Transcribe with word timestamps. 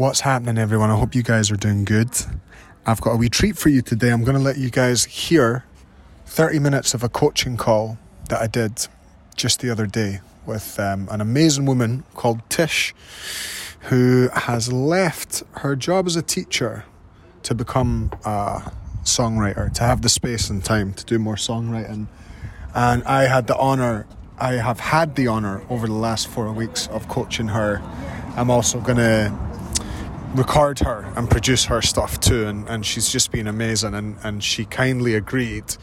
What's 0.00 0.20
happening, 0.22 0.56
everyone? 0.56 0.88
I 0.90 0.96
hope 0.96 1.14
you 1.14 1.22
guys 1.22 1.50
are 1.50 1.56
doing 1.58 1.84
good. 1.84 2.08
I've 2.86 3.02
got 3.02 3.10
a 3.10 3.16
wee 3.18 3.28
treat 3.28 3.58
for 3.58 3.68
you 3.68 3.82
today. 3.82 4.08
I'm 4.12 4.24
going 4.24 4.34
to 4.34 4.42
let 4.42 4.56
you 4.56 4.70
guys 4.70 5.04
hear 5.04 5.64
30 6.24 6.58
minutes 6.58 6.94
of 6.94 7.02
a 7.02 7.10
coaching 7.10 7.58
call 7.58 7.98
that 8.30 8.40
I 8.40 8.46
did 8.46 8.88
just 9.36 9.60
the 9.60 9.68
other 9.68 9.86
day 9.86 10.20
with 10.46 10.80
um, 10.80 11.06
an 11.10 11.20
amazing 11.20 11.66
woman 11.66 12.04
called 12.14 12.40
Tish, 12.48 12.94
who 13.90 14.30
has 14.32 14.72
left 14.72 15.42
her 15.58 15.76
job 15.76 16.06
as 16.06 16.16
a 16.16 16.22
teacher 16.22 16.86
to 17.42 17.54
become 17.54 18.10
a 18.24 18.72
songwriter, 19.04 19.70
to 19.74 19.82
have 19.84 20.00
the 20.00 20.08
space 20.08 20.48
and 20.48 20.64
time 20.64 20.94
to 20.94 21.04
do 21.04 21.18
more 21.18 21.36
songwriting. 21.36 22.08
And 22.74 23.04
I 23.04 23.24
had 23.24 23.48
the 23.48 23.56
honour, 23.58 24.06
I 24.38 24.52
have 24.52 24.80
had 24.80 25.14
the 25.16 25.28
honour 25.28 25.62
over 25.68 25.86
the 25.86 25.92
last 25.92 26.26
four 26.28 26.50
weeks 26.52 26.86
of 26.86 27.06
coaching 27.08 27.48
her. 27.48 27.82
I'm 28.34 28.50
also 28.50 28.80
going 28.80 28.96
to 28.96 29.49
record 30.34 30.78
her 30.78 31.12
and 31.16 31.28
produce 31.28 31.64
her 31.66 31.82
stuff 31.82 32.20
too. 32.20 32.46
And, 32.46 32.68
and 32.68 32.86
she's 32.86 33.10
just 33.10 33.32
been 33.32 33.46
amazing. 33.46 33.94
And, 33.94 34.16
and 34.22 34.42
she 34.42 34.64
kindly 34.64 35.14
agreed 35.14 35.76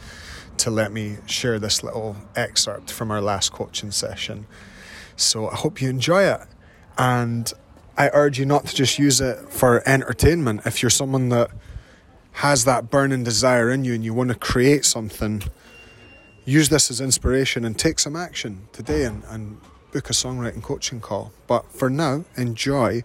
to 0.58 0.70
let 0.70 0.90
me 0.90 1.18
share 1.26 1.58
this 1.58 1.82
little 1.82 2.16
excerpt 2.34 2.90
from 2.90 3.10
our 3.10 3.20
last 3.20 3.52
coaching 3.52 3.90
session. 3.90 4.46
So 5.16 5.48
I 5.48 5.54
hope 5.56 5.82
you 5.82 5.90
enjoy 5.90 6.22
it. 6.24 6.40
And 6.96 7.52
I 7.96 8.08
urge 8.12 8.38
you 8.38 8.46
not 8.46 8.66
to 8.66 8.74
just 8.74 8.98
use 8.98 9.20
it 9.20 9.38
for 9.50 9.86
entertainment. 9.88 10.62
If 10.64 10.82
you're 10.82 10.90
someone 10.90 11.28
that 11.28 11.50
has 12.32 12.64
that 12.64 12.90
burning 12.90 13.24
desire 13.24 13.70
in 13.70 13.84
you 13.84 13.94
and 13.94 14.04
you 14.04 14.14
want 14.14 14.30
to 14.30 14.36
create 14.36 14.84
something, 14.84 15.42
use 16.44 16.68
this 16.70 16.90
as 16.90 17.00
inspiration 17.00 17.64
and 17.64 17.78
take 17.78 17.98
some 17.98 18.16
action 18.16 18.68
today 18.72 19.04
and, 19.04 19.22
and 19.28 19.60
book 19.92 20.08
a 20.10 20.12
songwriting 20.12 20.62
coaching 20.62 21.00
call. 21.00 21.32
But 21.46 21.70
for 21.72 21.90
now, 21.90 22.24
enjoy 22.36 23.04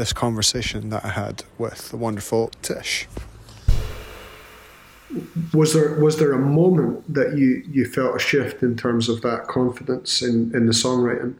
this 0.00 0.12
conversation 0.14 0.88
that 0.88 1.04
I 1.04 1.08
had 1.10 1.44
with 1.58 1.90
the 1.90 1.98
wonderful 1.98 2.48
Tish. 2.62 3.06
Was 5.52 5.74
there 5.74 5.92
was 6.00 6.16
there 6.18 6.32
a 6.32 6.38
moment 6.38 7.12
that 7.12 7.36
you, 7.36 7.62
you 7.70 7.84
felt 7.84 8.16
a 8.16 8.18
shift 8.18 8.62
in 8.62 8.76
terms 8.78 9.10
of 9.10 9.20
that 9.20 9.46
confidence 9.46 10.22
in, 10.22 10.54
in 10.54 10.64
the 10.64 10.72
songwriting? 10.72 11.34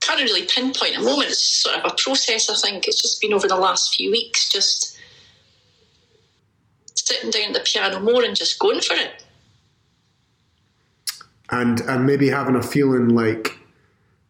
Can't 0.00 0.20
really 0.20 0.46
pinpoint 0.46 0.96
a 0.96 1.00
moment. 1.00 1.28
It's 1.28 1.62
sort 1.62 1.78
of 1.78 1.84
a 1.84 1.94
process. 2.02 2.50
I 2.50 2.56
think 2.56 2.88
it's 2.88 3.00
just 3.00 3.20
been 3.20 3.32
over 3.32 3.46
the 3.46 3.56
last 3.56 3.94
few 3.94 4.10
weeks, 4.10 4.48
just 4.48 4.98
sitting 6.96 7.30
down 7.30 7.48
at 7.54 7.54
the 7.54 7.60
piano 7.60 8.00
more 8.00 8.24
and 8.24 8.34
just 8.34 8.58
going 8.58 8.80
for 8.80 8.94
it. 8.94 9.24
And 11.50 11.82
and 11.82 12.04
maybe 12.04 12.30
having 12.30 12.56
a 12.56 12.62
feeling 12.64 13.10
like 13.10 13.54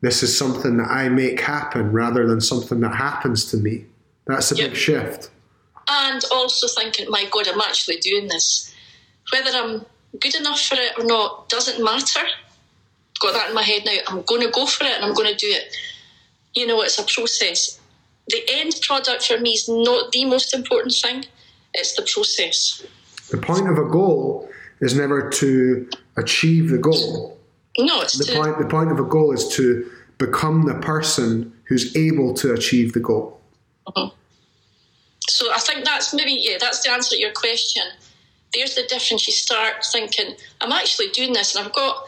this 0.01 0.23
is 0.23 0.37
something 0.37 0.77
that 0.77 0.89
I 0.91 1.09
make 1.09 1.41
happen 1.41 1.93
rather 1.93 2.27
than 2.27 2.41
something 2.41 2.81
that 2.81 2.95
happens 2.95 3.45
to 3.47 3.57
me. 3.57 3.85
That's 4.27 4.53
a 4.53 4.57
yep. 4.57 4.71
big 4.71 4.77
shift. 4.79 5.31
And 5.91 6.23
also 6.33 6.69
thinking, 6.69 7.11
my 7.11 7.27
God, 7.31 7.49
I'm 7.49 7.61
actually 7.61 7.97
doing 7.97 8.29
this. 8.29 8.75
Whether 9.33 9.51
I'm 9.55 9.85
good 10.21 10.35
enough 10.37 10.61
for 10.61 10.77
it 10.77 10.93
or 10.99 11.05
not 11.05 11.49
doesn't 11.49 11.83
matter. 11.83 12.21
Got 13.21 13.35
that 13.35 13.49
in 13.49 13.55
my 13.55 13.63
head 13.63 13.83
now. 13.85 13.97
I'm 14.07 14.23
going 14.23 14.43
to 14.43 14.51
go 14.51 14.67
for 14.67 14.85
it 14.85 14.91
and 14.95 15.05
I'm 15.05 15.15
going 15.15 15.29
to 15.31 15.35
do 15.37 15.49
it. 15.51 15.75
You 16.55 16.67
know, 16.67 16.83
it's 16.83 16.99
a 16.99 17.03
process. 17.03 17.81
The 18.29 18.43
end 18.51 18.75
product 18.87 19.27
for 19.27 19.39
me 19.41 19.51
is 19.51 19.69
not 19.69 20.13
the 20.13 20.25
most 20.27 20.55
important 20.55 20.95
thing, 20.95 21.25
it's 21.73 21.95
the 21.97 22.03
process. 22.03 22.85
The 23.31 23.39
point 23.39 23.69
of 23.69 23.79
a 23.79 23.89
goal 23.89 24.49
is 24.81 24.95
never 24.95 25.29
to 25.31 25.89
achieve 26.17 26.69
the 26.71 26.79
goal 26.79 27.38
no, 27.81 28.01
it's 28.01 28.19
the 28.19 28.25
to, 28.25 28.35
point. 28.37 28.59
The 28.59 28.67
point 28.67 28.91
of 28.91 28.99
a 28.99 29.05
goal 29.05 29.33
is 29.33 29.47
to 29.57 29.89
become 30.19 30.63
the 30.67 30.75
person 30.75 31.53
who's 31.69 31.97
able 31.97 32.35
to 32.35 32.53
achieve 32.53 32.93
the 32.93 33.01
goal. 33.01 33.41
Mm-hmm. 33.89 34.15
So 35.29 35.53
I 35.53 35.59
think 35.59 35.85
that's 35.85 36.13
maybe 36.13 36.33
yeah, 36.41 36.57
that's 36.61 36.83
the 36.83 36.91
answer 36.91 37.15
to 37.15 37.21
your 37.21 37.33
question. 37.33 37.83
There's 38.53 38.75
the 38.75 38.83
difference. 38.83 39.27
You 39.27 39.33
start 39.33 39.85
thinking, 39.85 40.35
I'm 40.61 40.73
actually 40.73 41.09
doing 41.09 41.35
this, 41.35 41.55
and 41.55 41.65
I've 41.65 41.73
got, 41.75 42.03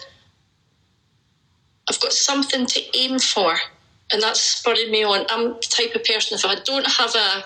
I've 1.88 2.00
got 2.00 2.12
something 2.12 2.66
to 2.66 2.80
aim 2.98 3.18
for, 3.20 3.54
and 4.12 4.20
that's 4.22 4.40
spurred 4.40 4.78
me 4.90 5.04
on. 5.04 5.26
I'm 5.28 5.50
the 5.54 5.60
type 5.70 5.94
of 5.94 6.02
person 6.02 6.36
if 6.36 6.44
I 6.44 6.56
don't 6.64 6.86
have 6.90 7.14
a 7.14 7.44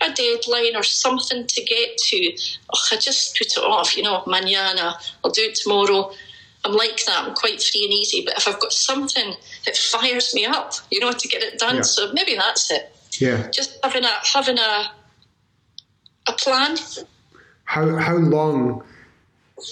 a 0.00 0.12
deadline 0.12 0.76
or 0.76 0.82
something 0.84 1.44
to 1.48 1.64
get 1.64 1.98
to, 1.98 2.32
oh, 2.72 2.78
I 2.92 2.98
just 2.98 3.36
put 3.36 3.48
it 3.48 3.58
off. 3.64 3.96
You 3.96 4.04
know, 4.04 4.22
manana, 4.28 4.94
I'll 5.24 5.32
do 5.32 5.42
it 5.42 5.56
tomorrow. 5.56 6.12
I'm 6.64 6.72
like 6.74 7.04
that. 7.06 7.24
I'm 7.26 7.34
quite 7.34 7.62
free 7.62 7.84
and 7.84 7.92
easy. 7.92 8.22
But 8.24 8.36
if 8.38 8.48
I've 8.48 8.60
got 8.60 8.72
something 8.72 9.34
that 9.64 9.76
fires 9.76 10.34
me 10.34 10.44
up, 10.44 10.74
you 10.90 11.00
know, 11.00 11.12
to 11.12 11.28
get 11.28 11.42
it 11.42 11.58
done, 11.58 11.76
yeah. 11.76 11.82
so 11.82 12.12
maybe 12.12 12.34
that's 12.34 12.70
it. 12.70 12.94
Yeah. 13.18 13.48
Just 13.50 13.78
having 13.82 14.04
a 14.04 14.12
having 14.32 14.58
a 14.58 14.92
a 16.26 16.32
plan. 16.32 16.76
How 17.64 17.96
how 17.96 18.16
long? 18.16 18.84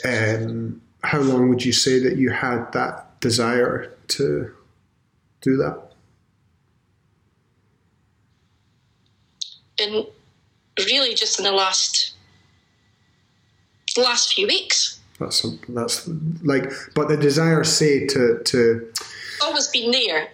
Um, 0.04 0.80
how 1.04 1.20
long 1.20 1.48
would 1.48 1.64
you 1.64 1.72
say 1.72 2.00
that 2.00 2.16
you 2.16 2.30
had 2.30 2.72
that 2.72 3.20
desire 3.20 3.92
to 4.08 4.53
do 5.41 5.56
that? 5.58 5.82
In 9.78 10.06
really 10.86 11.14
just 11.14 11.38
in 11.38 11.44
the 11.44 11.53
last 11.53 12.12
last 13.97 14.34
few 14.34 14.47
weeks. 14.47 15.00
That's 15.19 15.44
a, 15.44 15.49
that's 15.69 16.09
like, 16.44 16.71
but 16.94 17.09
the 17.09 17.16
desire 17.16 17.65
say 17.65 18.06
to 18.06 18.41
to 18.44 18.93
always 19.43 19.66
be 19.69 19.88
near. 19.88 20.28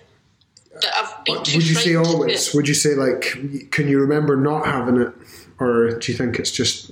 would 1.28 1.52
you 1.54 1.74
say 1.74 1.94
always? 1.94 2.54
Would 2.54 2.66
you 2.68 2.74
say 2.74 2.94
like, 2.94 3.68
can 3.70 3.88
you 3.88 4.00
remember 4.00 4.36
not 4.36 4.66
having 4.66 5.00
it, 5.00 5.12
or 5.60 5.98
do 5.98 6.10
you 6.12 6.18
think 6.18 6.38
it's 6.38 6.50
just 6.50 6.90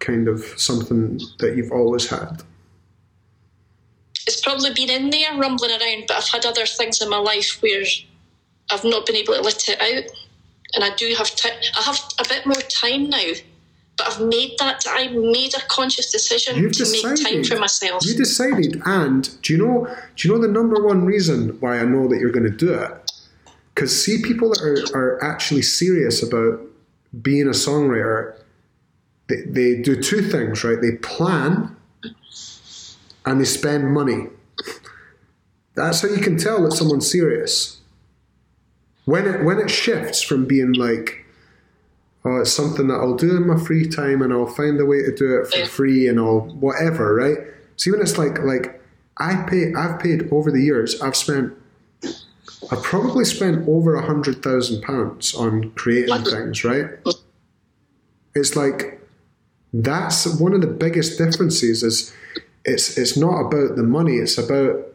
kind 0.00 0.28
of 0.28 0.40
something 0.56 1.20
that 1.38 1.56
you've 1.56 1.72
always 1.72 2.08
had? 2.08 2.42
It's 4.26 4.40
probably 4.40 4.72
been 4.72 4.90
in 4.90 5.10
there 5.10 5.36
rumbling 5.36 5.72
around, 5.72 6.04
but 6.06 6.16
I've 6.18 6.28
had 6.28 6.46
other 6.46 6.64
things 6.66 7.02
in 7.02 7.08
my 7.10 7.18
life 7.18 7.56
where 7.60 7.84
I've 8.70 8.84
not 8.84 9.04
been 9.04 9.16
able 9.16 9.34
to 9.34 9.40
let 9.40 9.68
it 9.68 9.80
out, 9.80 10.14
and 10.74 10.84
I 10.84 10.94
do 10.94 11.12
have 11.16 11.34
time. 11.34 11.54
I 11.76 11.80
have 11.82 11.98
a 12.20 12.28
bit 12.28 12.46
more 12.46 12.54
time 12.54 13.10
now 13.10 13.32
but 14.04 14.12
I've 14.14 14.20
made 14.26 14.54
that. 14.58 14.84
I 14.88 15.08
made 15.08 15.54
a 15.54 15.60
conscious 15.68 16.10
decision 16.10 16.56
You've 16.56 16.72
to 16.72 16.78
decided. 16.80 17.22
make 17.22 17.32
time 17.34 17.44
for 17.44 17.56
myself. 17.60 18.04
You 18.06 18.14
decided, 18.14 18.80
and 18.84 19.28
do 19.42 19.52
you 19.52 19.58
know? 19.64 19.94
Do 20.16 20.28
you 20.28 20.34
know 20.34 20.40
the 20.40 20.48
number 20.52 20.82
one 20.82 21.04
reason 21.04 21.50
why 21.60 21.78
I 21.78 21.84
know 21.84 22.08
that 22.08 22.18
you're 22.18 22.32
going 22.32 22.44
to 22.44 22.50
do 22.56 22.72
it? 22.72 23.12
Because 23.74 24.04
see, 24.04 24.22
people 24.22 24.50
that 24.50 24.62
are, 24.92 24.98
are 25.16 25.24
actually 25.24 25.62
serious 25.62 26.22
about 26.22 26.60
being 27.20 27.46
a 27.46 27.50
songwriter, 27.50 28.34
they, 29.28 29.42
they 29.46 29.76
do 29.82 30.00
two 30.00 30.22
things, 30.22 30.64
right? 30.64 30.80
They 30.80 30.92
plan 30.92 31.74
and 33.26 33.40
they 33.40 33.44
spend 33.44 33.92
money. 33.92 34.28
That's 35.74 36.02
how 36.02 36.08
you 36.08 36.20
can 36.20 36.36
tell 36.36 36.62
that 36.64 36.72
someone's 36.72 37.10
serious. 37.10 37.78
When 39.04 39.26
it 39.26 39.44
when 39.44 39.58
it 39.58 39.70
shifts 39.70 40.22
from 40.22 40.44
being 40.44 40.72
like 40.74 41.21
oh, 42.24 42.40
it's 42.40 42.52
something 42.52 42.88
that 42.88 42.94
I'll 42.94 43.16
do 43.16 43.36
in 43.36 43.46
my 43.46 43.56
free 43.56 43.88
time 43.88 44.22
and 44.22 44.32
I'll 44.32 44.46
find 44.46 44.80
a 44.80 44.84
way 44.86 45.02
to 45.02 45.12
do 45.14 45.40
it 45.42 45.48
for 45.48 45.66
free 45.66 46.08
and 46.08 46.18
I'll 46.18 46.40
whatever, 46.40 47.14
right? 47.14 47.38
See 47.76 47.90
when 47.90 48.00
it's 48.00 48.18
like 48.18 48.38
like 48.42 48.82
I 49.18 49.42
pay 49.48 49.72
I've 49.74 50.00
paid 50.00 50.30
over 50.32 50.50
the 50.50 50.62
years, 50.62 51.00
I've 51.00 51.16
spent 51.16 51.52
I've 52.70 52.82
probably 52.82 53.24
spent 53.24 53.68
over 53.68 53.94
a 53.94 54.02
hundred 54.06 54.42
thousand 54.42 54.82
pounds 54.82 55.34
on 55.34 55.70
creating 55.72 56.24
things, 56.24 56.64
right? 56.64 56.86
It's 58.34 58.56
like 58.56 58.98
that's 59.74 60.26
one 60.38 60.52
of 60.52 60.60
the 60.60 60.66
biggest 60.66 61.18
differences 61.18 61.82
is 61.82 62.14
it's 62.64 62.96
it's 62.96 63.16
not 63.16 63.40
about 63.46 63.76
the 63.76 63.82
money, 63.82 64.16
it's 64.16 64.38
about 64.38 64.86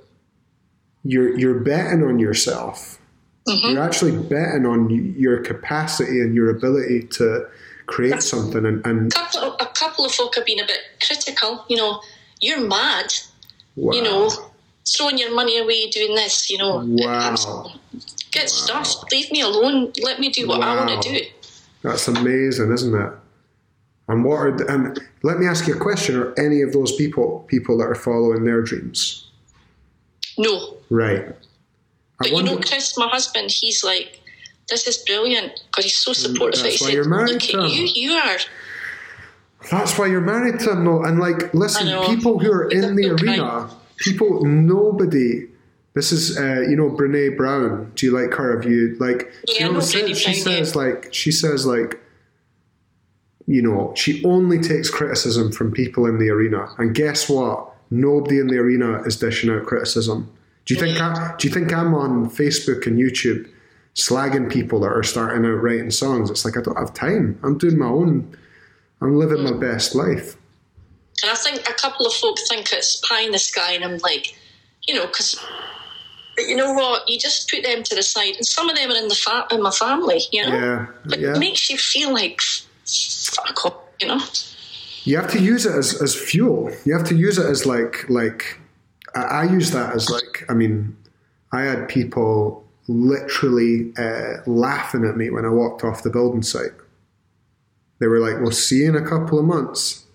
you're 1.03 1.37
you're 1.37 1.59
betting 1.59 2.03
on 2.03 2.19
yourself 2.19 2.99
Mm-hmm. 3.47 3.69
You're 3.71 3.83
actually 3.83 4.11
betting 4.17 4.65
on 4.65 4.89
your 5.17 5.39
capacity 5.41 6.19
and 6.19 6.35
your 6.35 6.49
ability 6.49 7.03
to 7.13 7.45
create 7.85 8.21
something. 8.21 8.65
And, 8.65 8.85
and 8.85 9.13
a, 9.13 9.15
couple 9.15 9.41
of, 9.53 9.61
a 9.61 9.65
couple 9.67 10.05
of 10.05 10.11
folk 10.11 10.35
have 10.35 10.45
been 10.45 10.59
a 10.59 10.65
bit 10.67 10.79
critical. 11.05 11.63
You 11.69 11.77
know, 11.77 12.01
you're 12.41 12.59
mad. 12.61 13.13
Wow. 13.77 13.93
You 13.93 14.03
know, 14.03 14.31
throwing 14.87 15.17
your 15.17 15.33
money 15.33 15.57
away 15.59 15.89
doing 15.89 16.13
this. 16.15 16.49
You 16.49 16.57
know, 16.57 16.83
wow. 16.85 17.69
get 18.31 18.51
wow. 18.69 18.83
Leave 19.11 19.31
me 19.31 19.41
alone. 19.41 19.93
Let 20.03 20.19
me 20.19 20.29
do 20.29 20.47
what 20.47 20.59
wow. 20.59 20.79
I 20.79 20.85
want 20.85 21.01
to 21.03 21.13
do. 21.13 21.21
That's 21.83 22.07
amazing, 22.09 22.71
isn't 22.73 22.93
it? 23.01 23.11
And 24.09 24.23
what 24.25 24.35
are 24.35 24.57
the, 24.57 24.73
and 24.73 24.99
let 25.23 25.37
me 25.37 25.45
ask 25.47 25.67
you 25.67 25.75
a 25.75 25.79
question: 25.79 26.17
Are 26.17 26.37
any 26.39 26.61
of 26.61 26.71
those 26.73 26.93
people 26.95 27.45
people 27.47 27.77
that 27.77 27.85
are 27.85 27.95
following 27.95 28.43
their 28.43 28.61
dreams? 28.61 29.29
No. 30.37 30.75
Right. 30.89 31.33
But 32.19 32.31
you 32.31 32.41
know, 32.43 32.57
Chris, 32.57 32.97
my 32.97 33.07
husband, 33.07 33.51
he's 33.51 33.83
like, 33.83 34.19
this 34.69 34.87
is 34.87 34.97
brilliant 34.97 35.63
because 35.67 35.85
he's 35.85 35.97
so 35.97 36.11
mm, 36.11 36.15
supportive. 36.15 36.63
That's 36.63 36.75
he 36.75 36.83
why 36.83 36.87
said, 36.89 36.95
you're 36.95 37.07
married 37.07 37.41
to 37.41 37.59
him. 37.63 37.67
You, 37.69 37.87
you 37.93 38.11
are. 38.13 38.37
That's 39.71 39.97
why 39.97 40.07
you're 40.07 40.21
married 40.21 40.59
to 40.61 40.71
him, 40.71 40.85
though. 40.85 41.03
And 41.03 41.19
like, 41.19 41.53
listen, 41.53 41.87
people 42.05 42.39
who 42.39 42.51
are 42.51 42.69
in 42.69 42.95
the 42.95 43.09
arena, 43.11 43.69
people, 43.97 44.45
nobody. 44.45 45.47
This 45.93 46.11
is, 46.11 46.37
uh, 46.37 46.61
you 46.61 46.75
know, 46.75 46.89
Brene 46.91 47.35
Brown. 47.37 47.91
Do 47.95 48.05
you 48.05 48.19
like 48.19 48.31
her? 48.35 48.55
Have 48.59 48.69
you 48.69 48.95
like? 48.99 49.31
Yeah, 49.47 49.67
you 49.67 49.73
know, 49.73 49.81
she, 49.81 50.13
she 50.13 50.33
says 50.33 50.75
like 50.75 51.11
she 51.13 51.31
says 51.31 51.65
like 51.65 51.99
you 53.47 53.61
know, 53.61 53.93
she 53.95 54.23
only 54.25 54.59
takes 54.59 54.89
criticism 54.89 55.51
from 55.51 55.71
people 55.71 56.05
in 56.05 56.19
the 56.19 56.29
arena. 56.29 56.67
And 56.77 56.93
guess 56.93 57.29
what? 57.29 57.71
Nobody 57.89 58.39
in 58.39 58.47
the 58.47 58.57
arena 58.57 59.01
is 59.03 59.15
dishing 59.17 59.49
out 59.49 59.65
criticism. 59.65 60.31
Do 60.67 60.73
you 60.73 60.79
think 60.81 60.99
I, 60.99 61.33
do 61.37 61.47
you 61.47 61.53
think 61.53 61.73
I'm 61.73 61.93
on 61.95 62.29
Facebook 62.29 62.85
and 62.85 62.99
YouTube 62.99 63.49
slagging 63.95 64.51
people 64.51 64.81
that 64.81 64.89
are 64.91 65.01
starting 65.03 65.45
out 65.45 65.63
writing 65.63 65.91
songs? 65.91 66.29
It's 66.29 66.43
like 66.43 66.57
I 66.57 66.61
don't 66.61 66.77
have 66.77 66.93
time. 66.93 67.39
I'm 67.41 67.57
doing 67.57 67.77
my 67.77 67.85
own. 67.85 68.37
I'm 68.99 69.17
living 69.17 69.43
my 69.45 69.53
best 69.57 69.95
life. 69.95 70.35
And 71.23 71.31
I 71.31 71.35
think 71.35 71.59
a 71.69 71.73
couple 71.73 72.05
of 72.05 72.11
folk 72.11 72.37
think 72.49 72.73
it's 72.73 72.97
pie 73.07 73.21
in 73.21 73.31
the 73.31 73.39
sky, 73.39 73.73
and 73.73 73.83
I'm 73.83 73.97
like, 73.99 74.37
you 74.85 74.93
know, 74.93 75.07
because. 75.07 75.39
you 76.37 76.55
know 76.55 76.73
what? 76.73 77.07
You 77.09 77.17
just 77.17 77.49
put 77.49 77.63
them 77.63 77.81
to 77.83 77.95
the 77.95 78.03
side, 78.03 78.35
and 78.35 78.45
some 78.45 78.69
of 78.69 78.75
them 78.75 78.91
are 78.91 78.95
in 78.97 79.07
the 79.07 79.15
fa- 79.15 79.47
in 79.51 79.63
my 79.63 79.71
family, 79.71 80.19
you 80.33 80.45
know. 80.45 80.53
Yeah, 80.53 80.85
but 81.05 81.19
yeah. 81.21 81.35
it 81.35 81.39
makes 81.39 81.69
you 81.69 81.77
feel 81.77 82.11
like 82.13 82.41
fuck 82.43 83.65
off, 83.65 83.77
you 84.01 84.09
know. 84.09 84.19
You 85.05 85.15
have 85.15 85.31
to 85.31 85.39
use 85.41 85.65
it 85.65 85.73
as, 85.73 85.99
as 86.01 86.13
fuel. 86.13 86.71
You 86.83 86.91
have 86.97 87.07
to 87.07 87.15
use 87.15 87.37
it 87.37 87.45
as 87.45 87.65
like 87.65 88.07
like 88.09 88.59
I, 89.15 89.19
I 89.21 89.43
use 89.43 89.71
that 89.71 89.93
as 89.93 90.09
like, 90.09 90.45
I 90.49 90.53
mean, 90.53 90.95
I 91.53 91.61
had 91.61 91.87
people 91.87 92.63
literally 92.87 93.91
uh, 93.97 94.37
laughing 94.45 95.05
at 95.05 95.17
me 95.17 95.29
when 95.29 95.45
I 95.45 95.49
walked 95.49 95.83
off 95.83 96.03
the 96.03 96.09
building 96.09 96.43
site. 96.43 96.71
They 97.99 98.05
were 98.07 98.19
like, 98.19 98.39
"We'll 98.39 98.51
see 98.51 98.83
you 98.83 98.89
in 98.89 98.95
a 98.95 99.07
couple 99.07 99.39
of 99.39 99.45
months," 99.45 100.05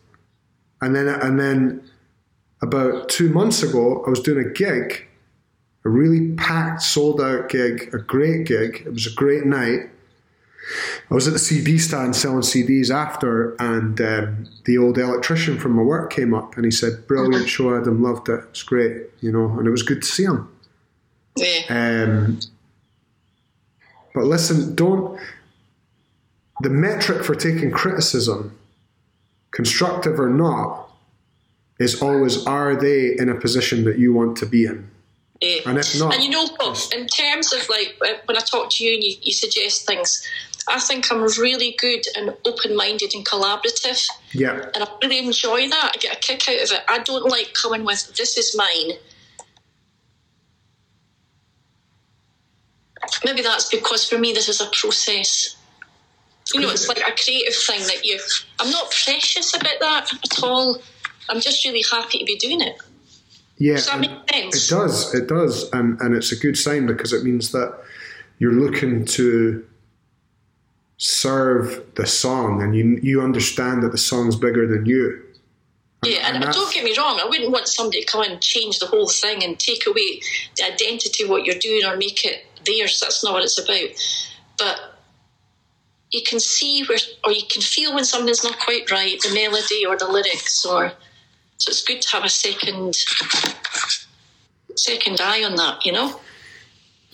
and 0.80 0.94
then 0.94 1.08
and 1.08 1.40
then 1.40 1.82
about 2.62 3.08
two 3.08 3.28
months 3.30 3.64
ago, 3.64 4.04
I 4.06 4.10
was 4.10 4.20
doing 4.20 4.46
a 4.46 4.48
gig, 4.50 5.08
a 5.84 5.88
really 5.88 6.32
packed, 6.36 6.82
sold 6.82 7.20
out 7.20 7.48
gig, 7.48 7.90
a 7.92 7.98
great 7.98 8.46
gig. 8.46 8.84
It 8.86 8.92
was 8.92 9.08
a 9.08 9.14
great 9.14 9.46
night, 9.46 9.90
I 11.10 11.14
was 11.14 11.26
at 11.26 11.32
the 11.32 11.38
CD 11.38 11.78
stand 11.78 12.14
selling 12.16 12.40
CDs 12.42 12.90
after, 12.90 13.54
and 13.56 14.00
um, 14.00 14.46
the 14.64 14.78
old 14.78 14.96
electrician 14.98 15.58
from 15.58 15.72
my 15.72 15.82
work 15.82 16.12
came 16.12 16.34
up 16.34 16.56
and 16.56 16.64
he 16.64 16.70
said, 16.70 17.06
"Brilliant 17.06 17.34
uh-huh. 17.36 17.46
show, 17.46 17.76
Adam. 17.78 18.02
Loved 18.02 18.28
it. 18.28 18.40
It's 18.50 18.62
great, 18.62 19.02
you 19.20 19.32
know." 19.32 19.56
And 19.58 19.66
it 19.66 19.70
was 19.70 19.82
good 19.82 20.02
to 20.02 20.08
see 20.08 20.24
him. 20.24 20.48
Yeah. 21.36 21.60
Um, 21.68 22.40
but 24.14 24.24
listen, 24.24 24.74
don't. 24.74 25.18
The 26.60 26.70
metric 26.70 27.24
for 27.24 27.34
taking 27.34 27.72
criticism, 27.72 28.56
constructive 29.50 30.20
or 30.20 30.30
not, 30.30 30.88
is 31.80 32.00
always 32.00 32.46
are 32.46 32.76
they 32.76 33.18
in 33.18 33.28
a 33.28 33.34
position 33.34 33.84
that 33.84 33.98
you 33.98 34.12
want 34.12 34.36
to 34.38 34.46
be 34.46 34.66
in? 34.66 34.88
Yeah. 35.40 35.60
And 35.66 35.76
if 35.78 35.98
not, 35.98 36.14
and 36.14 36.22
you 36.22 36.30
know, 36.30 36.46
in 36.94 37.06
terms 37.08 37.52
of 37.52 37.68
like 37.68 37.96
when 37.98 38.36
I 38.36 38.40
talk 38.40 38.68
to 38.72 38.84
you 38.84 38.94
and 38.94 39.02
you, 39.02 39.16
you 39.22 39.32
suggest 39.32 39.86
things, 39.88 40.24
I 40.68 40.78
think 40.78 41.10
I'm 41.10 41.22
really 41.22 41.74
good 41.78 42.02
and 42.16 42.30
open 42.46 42.76
minded 42.76 43.14
and 43.14 43.24
collaborative. 43.26 44.06
Yeah. 44.32 44.70
And 44.74 44.84
I 44.84 44.86
really 45.02 45.18
enjoy 45.18 45.68
that. 45.68 45.92
I 45.94 45.98
get 45.98 46.16
a 46.16 46.20
kick 46.20 46.48
out 46.48 46.62
of 46.64 46.72
it. 46.72 46.80
I 46.88 46.98
don't 47.00 47.24
like 47.28 47.54
coming 47.60 47.84
with, 47.84 48.14
this 48.16 48.36
is 48.38 48.54
mine. 48.56 48.96
Maybe 53.24 53.42
that's 53.42 53.68
because 53.68 54.08
for 54.08 54.18
me, 54.18 54.32
this 54.32 54.48
is 54.48 54.60
a 54.60 54.66
process. 54.72 55.56
You 56.54 56.60
know, 56.60 56.70
it's 56.70 56.88
like 56.88 56.98
a 56.98 57.12
creative 57.22 57.54
thing 57.54 57.80
that 57.86 58.04
you, 58.04 58.20
I'm 58.60 58.70
not 58.70 58.94
precious 59.04 59.54
about 59.54 59.72
that 59.80 60.10
at 60.12 60.42
all. 60.42 60.78
I'm 61.28 61.40
just 61.40 61.64
really 61.64 61.84
happy 61.90 62.18
to 62.18 62.24
be 62.24 62.36
doing 62.36 62.60
it. 62.60 62.76
Yeah. 63.58 63.74
Does 63.74 63.86
that 63.86 63.98
make 64.00 64.10
sense? 64.32 64.70
It 64.70 64.74
does. 64.74 65.14
It 65.14 65.28
does. 65.28 65.70
And, 65.72 66.00
and 66.00 66.14
it's 66.14 66.30
a 66.30 66.36
good 66.36 66.56
sign 66.58 66.86
because 66.86 67.12
it 67.12 67.24
means 67.24 67.52
that 67.52 67.76
you're 68.38 68.52
looking 68.52 69.04
to 69.06 69.64
serve 71.02 71.84
the 71.96 72.06
song 72.06 72.62
and 72.62 72.76
you 72.76 72.96
you 73.02 73.20
understand 73.20 73.82
that 73.82 73.90
the 73.90 73.98
song's 73.98 74.36
bigger 74.36 74.68
than 74.68 74.86
you. 74.86 75.20
And, 76.04 76.12
yeah, 76.12 76.18
and, 76.32 76.44
and 76.44 76.54
don't 76.54 76.72
get 76.72 76.84
me 76.84 76.96
wrong, 76.96 77.18
I 77.20 77.24
wouldn't 77.28 77.50
want 77.50 77.66
somebody 77.66 78.02
to 78.02 78.06
come 78.06 78.22
and 78.22 78.40
change 78.40 78.78
the 78.78 78.86
whole 78.86 79.08
thing 79.08 79.42
and 79.42 79.58
take 79.58 79.84
away 79.84 80.20
the 80.56 80.72
identity 80.72 81.24
of 81.24 81.30
what 81.30 81.44
you're 81.44 81.58
doing 81.58 81.84
or 81.84 81.96
make 81.96 82.24
it 82.24 82.44
theirs. 82.64 83.00
That's 83.00 83.24
not 83.24 83.32
what 83.32 83.42
it's 83.42 83.58
about. 83.58 84.58
But 84.58 84.92
you 86.12 86.20
can 86.24 86.38
see 86.38 86.84
where, 86.88 86.98
or 87.24 87.32
you 87.32 87.42
can 87.50 87.62
feel 87.62 87.94
when 87.96 88.04
something's 88.04 88.44
not 88.44 88.60
quite 88.60 88.88
right, 88.92 89.18
the 89.22 89.34
melody 89.34 89.84
or 89.84 89.96
the 89.98 90.06
lyrics, 90.06 90.64
or 90.64 90.92
so 91.58 91.70
it's 91.70 91.82
good 91.82 92.00
to 92.02 92.12
have 92.12 92.24
a 92.24 92.28
second 92.28 92.94
second 94.76 95.20
eye 95.20 95.42
on 95.42 95.56
that, 95.56 95.84
you 95.84 95.90
know. 95.90 96.20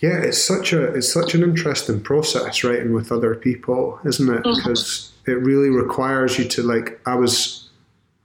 Yeah, 0.00 0.18
it's 0.20 0.40
such 0.40 0.72
a 0.72 0.92
it's 0.94 1.12
such 1.12 1.34
an 1.34 1.42
interesting 1.42 2.00
process 2.00 2.62
writing 2.62 2.92
with 2.94 3.10
other 3.10 3.34
people, 3.34 3.98
isn't 4.04 4.28
it? 4.32 4.44
Mm-hmm. 4.44 4.54
Because 4.54 5.10
mm-hmm. 5.26 5.30
it 5.32 5.34
really 5.34 5.70
requires 5.70 6.38
you 6.38 6.44
to 6.46 6.62
like. 6.62 7.00
I 7.06 7.16
was, 7.16 7.68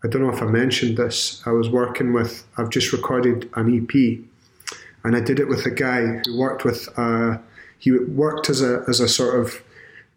I 0.04 0.08
don't 0.08 0.22
know 0.22 0.30
if 0.32 0.42
I 0.42 0.46
mentioned 0.46 0.98
this. 0.98 1.42
I 1.48 1.50
was 1.52 1.70
working 1.70 2.14
with. 2.14 2.46
I've 2.58 2.70
just 2.70 2.94
recorded 2.94 3.50
an 3.56 3.74
EP, 3.76 3.96
and 5.04 5.16
I 5.16 5.20
did 5.20 5.40
it 5.40 5.48
with 5.48 5.66
a 5.66 5.72
guy 5.72 6.22
who 6.28 6.38
worked 6.38 6.64
with. 6.64 6.88
Uh, 6.96 7.38
he 7.80 7.92
worked 7.92 8.52
as 8.52 8.62
a 8.62 8.84
as 8.88 9.00
a 9.00 9.10
sort 9.10 9.40
of 9.40 9.60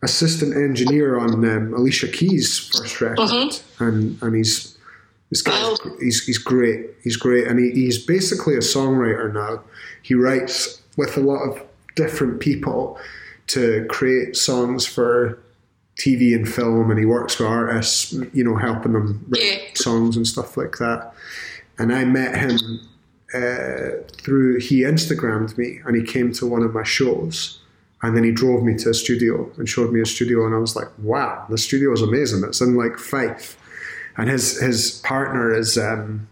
assistant 0.02 0.54
engineer 0.54 1.18
on 1.18 1.42
um, 1.46 1.72
Alicia 1.72 2.08
Keys' 2.08 2.58
first 2.68 3.00
record, 3.00 3.28
mm-hmm. 3.30 3.82
and 3.84 4.18
and 4.22 4.36
he's 4.36 4.76
this 5.30 5.40
guy 5.40 5.54
oh. 5.56 5.96
he's 6.02 6.22
he's 6.26 6.36
great. 6.38 6.90
He's 7.02 7.16
great, 7.16 7.46
and 7.46 7.58
he, 7.58 7.70
he's 7.70 7.96
basically 8.04 8.56
a 8.56 8.60
songwriter 8.60 9.32
now. 9.32 9.62
He 10.02 10.12
writes 10.14 10.82
with 10.96 11.16
a 11.16 11.20
lot 11.20 11.43
of 11.48 11.62
different 11.94 12.40
people 12.40 12.98
to 13.48 13.87
create 13.88 14.37
songs 14.37 14.84
for 14.87 15.38
TV 16.00 16.34
and 16.34 16.48
film, 16.52 16.90
and 16.90 16.98
he 16.98 17.06
works 17.06 17.34
for 17.34 17.46
artists, 17.46 18.12
you 18.32 18.43
know, 18.43 18.56
helping 18.56 18.93
them 18.93 19.25
write 19.28 19.43
yeah. 19.64 19.69
songs 19.75 20.16
and 20.16 20.26
stuff 20.26 20.56
like 20.56 20.72
that. 20.78 21.12
And 21.78 21.94
I 21.94 22.04
met 22.04 22.37
him 22.37 22.56
uh, 23.32 24.02
through 24.20 24.58
he 24.60 24.81
Instagrammed 24.81 25.56
me, 25.56 25.81
and 25.87 25.96
he 25.96 26.02
came 26.02 26.32
to 26.34 26.46
one 26.46 26.62
of 26.62 26.75
my 26.75 26.82
shows, 26.82 27.60
and 28.02 28.16
then 28.16 28.25
he 28.25 28.32
drove 28.32 28.62
me 28.62 28.75
to 28.78 28.90
a 28.90 28.94
studio 28.94 29.50
and 29.56 29.69
showed 29.69 29.92
me 29.92 30.00
a 30.00 30.06
studio, 30.06 30.44
and 30.44 30.54
I 30.54 30.58
was 30.58 30.76
like, 30.76 30.88
wow, 30.99 31.46
the 31.49 31.58
studio 31.58 31.92
is 31.92 32.02
amazing. 32.02 32.42
It's 32.44 32.60
in 32.60 32.76
like 32.76 32.99
Fife, 32.99 33.56
and 34.16 34.28
his 34.28 34.58
his 34.60 35.00
partner 35.02 35.52
is. 35.54 35.78
Um, 35.78 36.28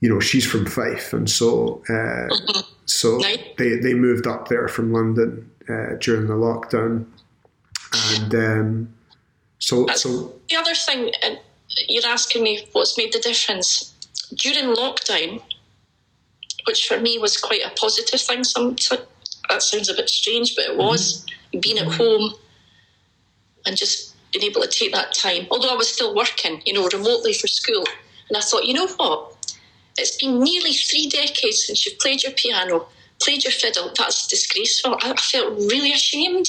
you 0.00 0.08
know, 0.08 0.20
she's 0.20 0.46
from 0.46 0.66
Fife, 0.66 1.12
and 1.12 1.28
so 1.28 1.82
uh, 1.88 1.92
mm-hmm. 2.28 2.60
so 2.84 3.18
they 3.58 3.76
they 3.78 3.94
moved 3.94 4.26
up 4.26 4.48
there 4.48 4.68
from 4.68 4.92
London 4.92 5.50
uh, 5.68 5.96
during 6.00 6.26
the 6.26 6.34
lockdown, 6.34 7.06
and 7.92 8.34
um, 8.34 8.94
so 9.58 9.88
uh, 9.88 9.94
so 9.94 10.34
the 10.50 10.56
other 10.56 10.74
thing 10.74 11.12
uh, 11.24 11.36
you're 11.88 12.06
asking 12.06 12.42
me 12.42 12.66
what's 12.72 12.98
made 12.98 13.12
the 13.12 13.18
difference 13.20 13.94
during 14.34 14.74
lockdown, 14.74 15.40
which 16.66 16.86
for 16.86 17.00
me 17.00 17.18
was 17.18 17.38
quite 17.38 17.62
a 17.64 17.70
positive 17.74 18.20
thing. 18.20 18.44
Some 18.44 18.76
that 19.48 19.62
sounds 19.62 19.88
a 19.88 19.94
bit 19.94 20.10
strange, 20.10 20.54
but 20.56 20.66
it 20.66 20.70
mm-hmm. 20.72 20.80
was 20.80 21.24
mm-hmm. 21.24 21.60
being 21.60 21.78
at 21.78 21.90
home 21.94 22.34
and 23.64 23.76
just 23.78 24.14
being 24.32 24.44
able 24.50 24.60
to 24.60 24.68
take 24.68 24.92
that 24.92 25.14
time. 25.14 25.46
Although 25.50 25.70
I 25.72 25.76
was 25.76 25.88
still 25.88 26.14
working, 26.14 26.60
you 26.66 26.74
know, 26.74 26.86
remotely 26.86 27.32
for 27.32 27.46
school, 27.46 27.84
and 28.28 28.36
I 28.36 28.40
thought, 28.40 28.66
you 28.66 28.74
know 28.74 28.88
what 28.88 29.32
it's 29.98 30.16
been 30.16 30.40
nearly 30.40 30.72
three 30.72 31.06
decades 31.08 31.64
since 31.66 31.86
you've 31.86 31.98
played 31.98 32.22
your 32.22 32.32
piano, 32.32 32.86
played 33.22 33.44
your 33.44 33.52
fiddle. 33.52 33.92
That's 33.96 34.26
disgraceful. 34.28 34.98
I, 35.02 35.14
felt 35.16 35.54
really 35.56 35.92
ashamed. 35.92 36.46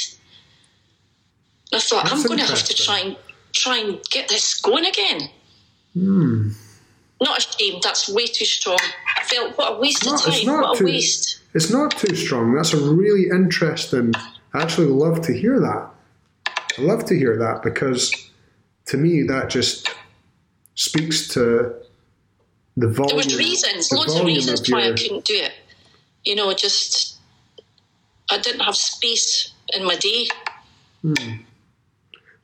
And 1.71 1.75
I 1.75 1.79
thought, 1.79 2.03
That's 2.03 2.15
I'm 2.21 2.23
going 2.23 2.39
to 2.39 2.45
have 2.45 2.63
to 2.63 2.73
try 2.73 2.99
and 2.99 3.17
try 3.55 3.77
and 3.77 4.01
get 4.11 4.27
this 4.29 4.59
going 4.61 4.85
again. 4.85 5.21
Hmm. 5.93 6.49
Not 7.21 7.37
ashamed. 7.39 7.81
That's 7.83 8.09
way 8.09 8.25
too 8.25 8.45
strong. 8.45 8.77
I 9.19 9.23
felt 9.23 9.57
what 9.57 9.73
a 9.73 9.79
waste 9.79 10.05
not, 10.05 10.19
of 10.27 10.33
time. 10.33 10.61
What 10.61 10.77
too, 10.77 10.83
a 10.83 10.87
waste. 10.87 11.39
It's 11.55 11.71
not 11.71 11.91
too 11.91 12.15
strong. 12.15 12.53
That's 12.53 12.73
a 12.73 12.77
really 12.93 13.29
interesting. 13.29 14.11
I 14.53 14.61
actually 14.61 14.87
love 14.87 15.21
to 15.23 15.33
hear 15.33 15.59
that. 15.59 15.89
I 16.77 16.81
love 16.81 17.05
to 17.05 17.17
hear 17.17 17.37
that 17.39 17.63
because 17.63 18.13
to 18.87 18.97
me 18.97 19.23
that 19.23 19.49
just 19.49 19.87
speaks 20.75 21.27
to 21.29 21.73
the 22.77 22.87
volume. 22.87 23.07
There 23.09 23.17
was 23.17 23.35
reasons, 23.37 23.89
the 23.89 24.19
of 24.19 24.25
reasons 24.25 24.61
of 24.61 24.67
your... 24.67 24.77
why 24.79 24.85
I 24.89 24.91
couldn't 24.93 25.25
do 25.25 25.33
it. 25.33 25.51
You 26.23 26.35
know, 26.35 26.53
just 26.53 27.17
I 28.31 28.37
didn't 28.37 28.61
have 28.61 28.75
space 28.75 29.51
in 29.75 29.83
my 29.83 29.95
day. 29.97 30.27
Hmm. 31.01 31.13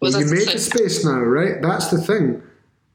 Well, 0.02 0.12
well 0.12 0.20
you 0.22 0.26
made 0.34 0.48
the, 0.48 0.54
the 0.54 0.58
space 0.60 1.06
now, 1.06 1.20
right? 1.22 1.62
That's 1.62 1.90
the 1.92 2.02
thing. 2.02 2.42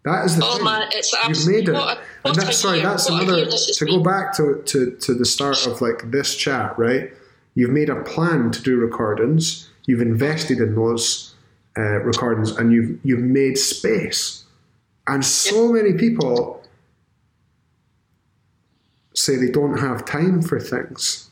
That 0.05 0.25
is 0.27 0.37
the 0.37 0.45
oh, 0.45 0.57
thing. 0.57 0.65
Man, 0.65 0.89
it's 0.93 1.15
You've 1.29 1.49
made 1.55 1.69
it. 1.69 1.73
What, 1.73 1.99
what 2.23 2.37
and 2.37 2.37
that's 2.47 2.59
sorry, 2.59 2.81
that's 2.81 3.09
another 3.09 3.47
to 3.47 3.87
go 3.87 4.03
back 4.03 4.37
to, 4.37 4.63
to, 4.67 4.97
to 5.01 5.15
the 5.15 5.25
start 5.25 5.67
of 5.67 5.81
like 5.81 6.11
this 6.11 6.35
chat, 6.37 6.77
right? 6.79 7.11
You've 7.55 7.71
made 7.71 7.89
a 7.89 8.03
plan 8.03 8.51
to 8.53 8.63
do 8.63 8.77
recordings, 8.77 9.69
you've 9.87 10.01
invested 10.01 10.59
in 10.59 10.75
those 10.75 11.35
uh, 11.77 11.99
recordings, 12.03 12.51
and 12.57 12.73
you've 12.73 12.99
you've 13.05 13.21
made 13.21 13.57
space. 13.59 14.45
And 15.07 15.25
so 15.25 15.75
yep. 15.75 15.85
many 15.85 15.97
people 15.99 16.58
say 19.19 19.37
they 19.37 19.51
don't 19.51 19.79
have 19.79 20.05
time 20.05 20.43
for 20.43 20.59
things. 20.61 21.29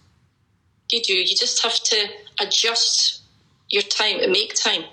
You 0.90 1.00
do. 1.02 1.12
You 1.14 1.36
just 1.36 1.62
have 1.62 1.74
to 1.76 2.06
adjust 2.40 3.22
your 3.70 3.82
time 3.82 4.20
and 4.20 4.32
make 4.32 4.54
time. 4.54 4.84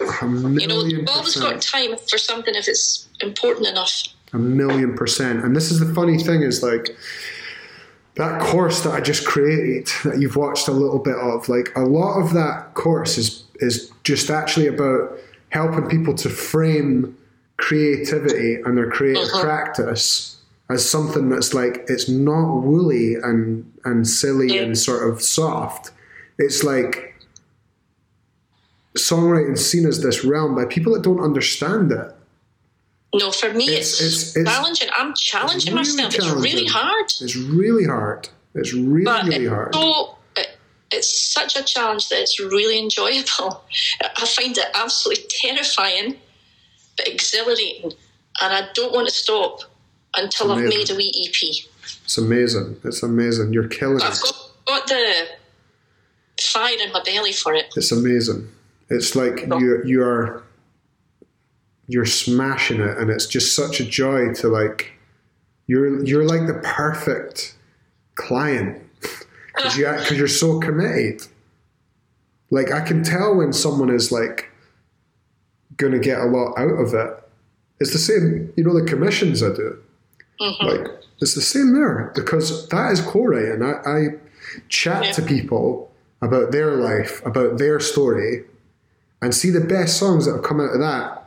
You 0.00 0.66
know, 0.68 0.84
you've 0.84 1.08
always 1.08 1.36
got 1.36 1.60
time 1.60 1.96
for 2.10 2.18
something 2.18 2.54
if 2.54 2.68
it's 2.68 3.08
important 3.20 3.66
enough. 3.66 4.02
A 4.32 4.38
million 4.38 4.94
percent. 4.94 5.44
And 5.44 5.56
this 5.56 5.70
is 5.72 5.80
the 5.80 5.92
funny 5.92 6.18
thing 6.18 6.42
is 6.42 6.62
like 6.62 6.90
that 8.16 8.40
course 8.40 8.82
that 8.84 8.92
I 8.92 9.00
just 9.00 9.26
created 9.26 9.88
that 10.04 10.20
you've 10.20 10.36
watched 10.36 10.68
a 10.68 10.72
little 10.72 10.98
bit 10.98 11.16
of, 11.16 11.48
like 11.48 11.70
a 11.74 11.80
lot 11.80 12.20
of 12.20 12.32
that 12.34 12.74
course 12.74 13.18
is 13.18 13.44
is 13.60 13.90
just 14.04 14.30
actually 14.30 14.68
about 14.68 15.18
helping 15.48 15.88
people 15.88 16.14
to 16.14 16.28
frame 16.28 17.16
creativity 17.56 18.54
and 18.54 18.76
their 18.78 18.88
creative 18.88 19.24
uh-huh. 19.24 19.42
practice 19.42 20.37
as 20.70 20.88
something 20.88 21.28
that's 21.30 21.54
like 21.54 21.84
it's 21.88 22.08
not 22.08 22.56
woolly 22.60 23.14
and 23.14 23.70
and 23.84 24.06
silly 24.06 24.58
and 24.58 24.76
sort 24.76 25.08
of 25.10 25.22
soft. 25.22 25.90
It's 26.38 26.62
like 26.62 27.14
songwriting 28.96 29.58
seen 29.58 29.86
as 29.86 30.02
this 30.02 30.24
realm 30.24 30.54
by 30.54 30.64
people 30.66 30.92
that 30.94 31.02
don't 31.02 31.20
understand 31.22 31.90
it. 31.92 32.12
No, 33.14 33.30
for 33.30 33.52
me, 33.54 33.64
it's, 33.64 34.00
it's, 34.02 34.36
it's, 34.36 34.50
challenging. 34.50 34.88
I'm 34.94 35.14
challenging 35.14 35.72
really 35.72 35.76
myself. 35.96 36.12
Challenging. 36.12 36.36
It's 36.36 36.52
really 36.56 36.66
hard. 36.66 37.06
It's 37.20 37.36
really 37.36 37.84
hard. 37.86 38.28
It's 38.54 38.72
really, 38.74 39.04
but 39.04 39.24
really 39.24 39.36
it's 39.46 39.48
hard. 39.48 39.74
So, 39.74 40.16
it, 40.36 40.58
it's 40.92 41.20
such 41.32 41.56
a 41.56 41.62
challenge 41.64 42.10
that 42.10 42.20
it's 42.20 42.38
really 42.38 42.78
enjoyable. 42.78 43.64
I 44.02 44.26
find 44.26 44.56
it 44.58 44.66
absolutely 44.74 45.24
terrifying, 45.40 46.16
but 46.98 47.08
exhilarating. 47.08 47.92
And 48.42 48.54
I 48.54 48.68
don't 48.74 48.92
want 48.92 49.08
to 49.08 49.14
stop 49.14 49.62
until 50.16 50.52
I've 50.52 50.64
made 50.68 50.90
a 50.90 50.94
wee 50.96 51.12
EP. 51.26 51.66
It's 52.04 52.18
amazing. 52.18 52.76
It's 52.84 53.02
amazing. 53.02 53.52
You're 53.52 53.68
killing 53.68 54.00
I've 54.00 54.12
it. 54.12 54.20
I've 54.22 54.66
got, 54.66 54.86
the 54.86 55.26
fire 56.40 56.74
in 56.84 56.92
my 56.92 57.02
belly 57.02 57.32
for 57.32 57.52
it. 57.54 57.66
It's 57.76 57.92
amazing. 57.92 58.48
It's 58.90 59.14
like 59.14 59.42
you 59.46 59.82
you 59.84 60.02
are 60.02 60.42
you're 61.88 62.06
smashing 62.06 62.80
it, 62.80 62.96
and 62.98 63.10
it's 63.10 63.26
just 63.26 63.54
such 63.54 63.80
a 63.80 63.84
joy 63.84 64.32
to 64.34 64.48
like. 64.48 64.92
You're 65.66 66.02
you're 66.04 66.24
like 66.24 66.46
the 66.46 66.58
perfect 66.64 67.54
client 68.14 68.82
because 69.54 69.76
you 69.76 69.84
because 69.86 70.16
you're 70.16 70.28
so 70.28 70.58
committed. 70.60 71.26
Like 72.50 72.72
I 72.72 72.80
can 72.80 73.02
tell 73.04 73.34
when 73.36 73.52
someone 73.52 73.90
is 73.90 74.10
like 74.10 74.50
going 75.76 75.92
to 75.92 75.98
get 75.98 76.18
a 76.20 76.24
lot 76.24 76.58
out 76.58 76.68
of 76.78 76.94
it. 76.94 77.24
It's 77.80 77.92
the 77.92 77.98
same, 77.98 78.52
you 78.56 78.64
know, 78.64 78.74
the 78.74 78.84
commissions 78.86 79.42
I 79.42 79.54
do 79.54 79.78
Mm-hmm. 80.40 80.66
Like 80.66 81.02
it's 81.20 81.34
the 81.34 81.40
same 81.40 81.74
there 81.74 82.12
because 82.14 82.68
that 82.68 82.92
is 82.92 83.00
Corey, 83.00 83.50
and 83.50 83.64
I, 83.64 83.72
I 83.84 84.04
chat 84.68 85.04
yeah. 85.06 85.12
to 85.12 85.22
people 85.22 85.90
about 86.22 86.52
their 86.52 86.76
life, 86.76 87.24
about 87.26 87.58
their 87.58 87.80
story, 87.80 88.44
and 89.20 89.34
see 89.34 89.50
the 89.50 89.60
best 89.60 89.98
songs 89.98 90.26
that 90.26 90.32
have 90.36 90.44
come 90.44 90.60
out 90.60 90.74
of 90.74 90.80
that. 90.80 91.24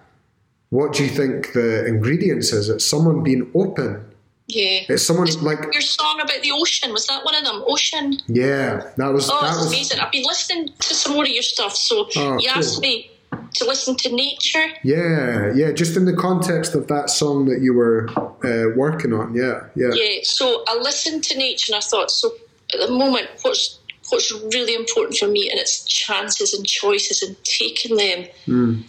What 0.69 0.93
do 0.93 1.03
you 1.03 1.09
think 1.09 1.51
the 1.51 1.85
ingredients 1.85 2.53
is? 2.53 2.69
It's 2.69 2.85
someone 2.85 3.21
being 3.23 3.51
open. 3.53 4.05
Yeah. 4.47 4.81
It's 4.87 5.03
someone 5.03 5.27
like 5.41 5.73
your 5.73 5.81
song 5.81 6.19
about 6.21 6.41
the 6.41 6.51
ocean 6.53 6.91
was 6.93 7.05
that 7.07 7.23
one 7.25 7.35
of 7.35 7.43
them? 7.43 7.63
Ocean. 7.67 8.17
Yeah, 8.27 8.89
that 8.95 9.07
was. 9.11 9.29
Oh, 9.29 9.41
that 9.41 9.57
was, 9.57 9.67
amazing! 9.67 9.99
I've 9.99 10.11
been 10.13 10.23
listening 10.23 10.69
to 10.79 10.93
some 10.93 11.13
more 11.13 11.23
of 11.23 11.29
your 11.29 11.43
stuff, 11.43 11.75
so 11.75 12.07
oh, 12.15 12.37
you 12.39 12.47
cool. 12.49 12.59
asked 12.59 12.81
me 12.81 13.11
to 13.55 13.65
listen 13.65 13.95
to 13.97 14.11
nature. 14.13 14.65
Yeah, 14.83 15.51
yeah, 15.53 15.71
just 15.71 15.97
in 15.97 16.05
the 16.05 16.13
context 16.15 16.75
of 16.75 16.87
that 16.87 17.09
song 17.09 17.45
that 17.45 17.61
you 17.61 17.73
were 17.73 18.09
uh, 18.17 18.75
working 18.75 19.13
on. 19.13 19.33
Yeah, 19.33 19.65
yeah. 19.75 19.91
Yeah, 19.93 20.19
so 20.23 20.63
I 20.67 20.75
listened 20.77 21.23
to 21.25 21.37
nature 21.37 21.73
and 21.73 21.77
I 21.81 21.85
thought, 21.85 22.11
so 22.11 22.31
at 22.73 22.79
the 22.87 22.91
moment, 22.91 23.27
what's 23.41 23.79
what's 24.09 24.31
really 24.53 24.75
important 24.75 25.15
for 25.17 25.27
me 25.27 25.49
and 25.49 25.57
it's 25.59 25.85
chances 25.85 26.53
and 26.53 26.65
choices 26.65 27.21
and 27.21 27.37
taking 27.45 27.95
them 27.95 28.25
mm. 28.45 28.83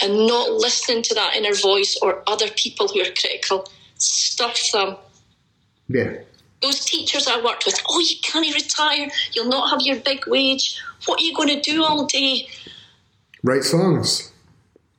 and 0.00 0.26
not 0.26 0.52
listening 0.52 1.02
to 1.02 1.14
that 1.16 1.34
inner 1.34 1.54
voice 1.54 1.98
or 2.00 2.22
other 2.28 2.46
people 2.54 2.86
who 2.86 3.00
are 3.00 3.10
critical 3.18 3.66
stuff 3.96 4.70
them 4.72 4.94
yeah 5.88 6.18
those 6.62 6.84
teachers 6.84 7.26
i 7.26 7.42
worked 7.44 7.66
with 7.66 7.80
oh 7.90 7.98
you 7.98 8.14
can't 8.22 8.54
retire 8.54 9.08
you'll 9.32 9.48
not 9.48 9.68
have 9.68 9.80
your 9.82 9.96
big 9.98 10.22
wage 10.28 10.80
what 11.06 11.18
are 11.18 11.24
you 11.24 11.34
going 11.34 11.48
to 11.48 11.60
do 11.60 11.82
all 11.82 12.06
day 12.06 12.46
Write 13.42 13.64
songs. 13.64 14.32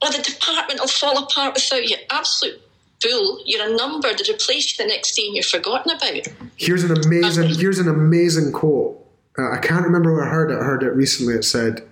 Or 0.01 0.09
the 0.09 0.21
department 0.23 0.79
will 0.79 0.87
fall 0.87 1.21
apart 1.23 1.53
without 1.53 1.83
you. 1.87 1.97
Absolute 2.09 2.61
bull. 3.01 3.41
You're 3.45 3.67
a 3.71 3.75
number 3.75 4.09
that 4.13 4.29
replace 4.29 4.77
you 4.77 4.83
the 4.83 4.87
next 4.87 5.15
day 5.15 5.23
and 5.27 5.35
you're 5.35 5.43
forgotten 5.43 5.95
about. 5.95 6.27
Here's 6.57 6.83
an 6.83 6.91
amazing. 6.97 7.49
here's 7.59 7.79
an 7.79 7.89
amazing 7.89 8.53
quote. 8.53 8.97
Uh, 9.37 9.51
I 9.51 9.57
can't 9.57 9.83
remember 9.85 10.13
where 10.13 10.23
I 10.23 10.29
heard 10.29 10.51
it. 10.51 10.59
I 10.59 10.63
heard 10.63 10.83
it 10.83 10.89
recently. 10.93 11.33
It 11.33 11.43
said, 11.43 11.85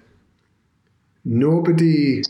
"Nobody, 1.26 2.24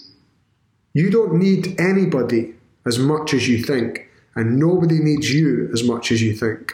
you 0.94 1.10
don't 1.10 1.36
need 1.36 1.80
anybody 1.80 2.56
as 2.86 2.98
much 2.98 3.34
as 3.34 3.48
you 3.48 3.64
think, 3.64 4.08
and 4.36 4.58
nobody 4.60 5.00
needs 5.00 5.32
you 5.34 5.70
as 5.74 5.84
much 5.84 6.12
as 6.12 6.22
you 6.24 6.36
think." 6.36 6.74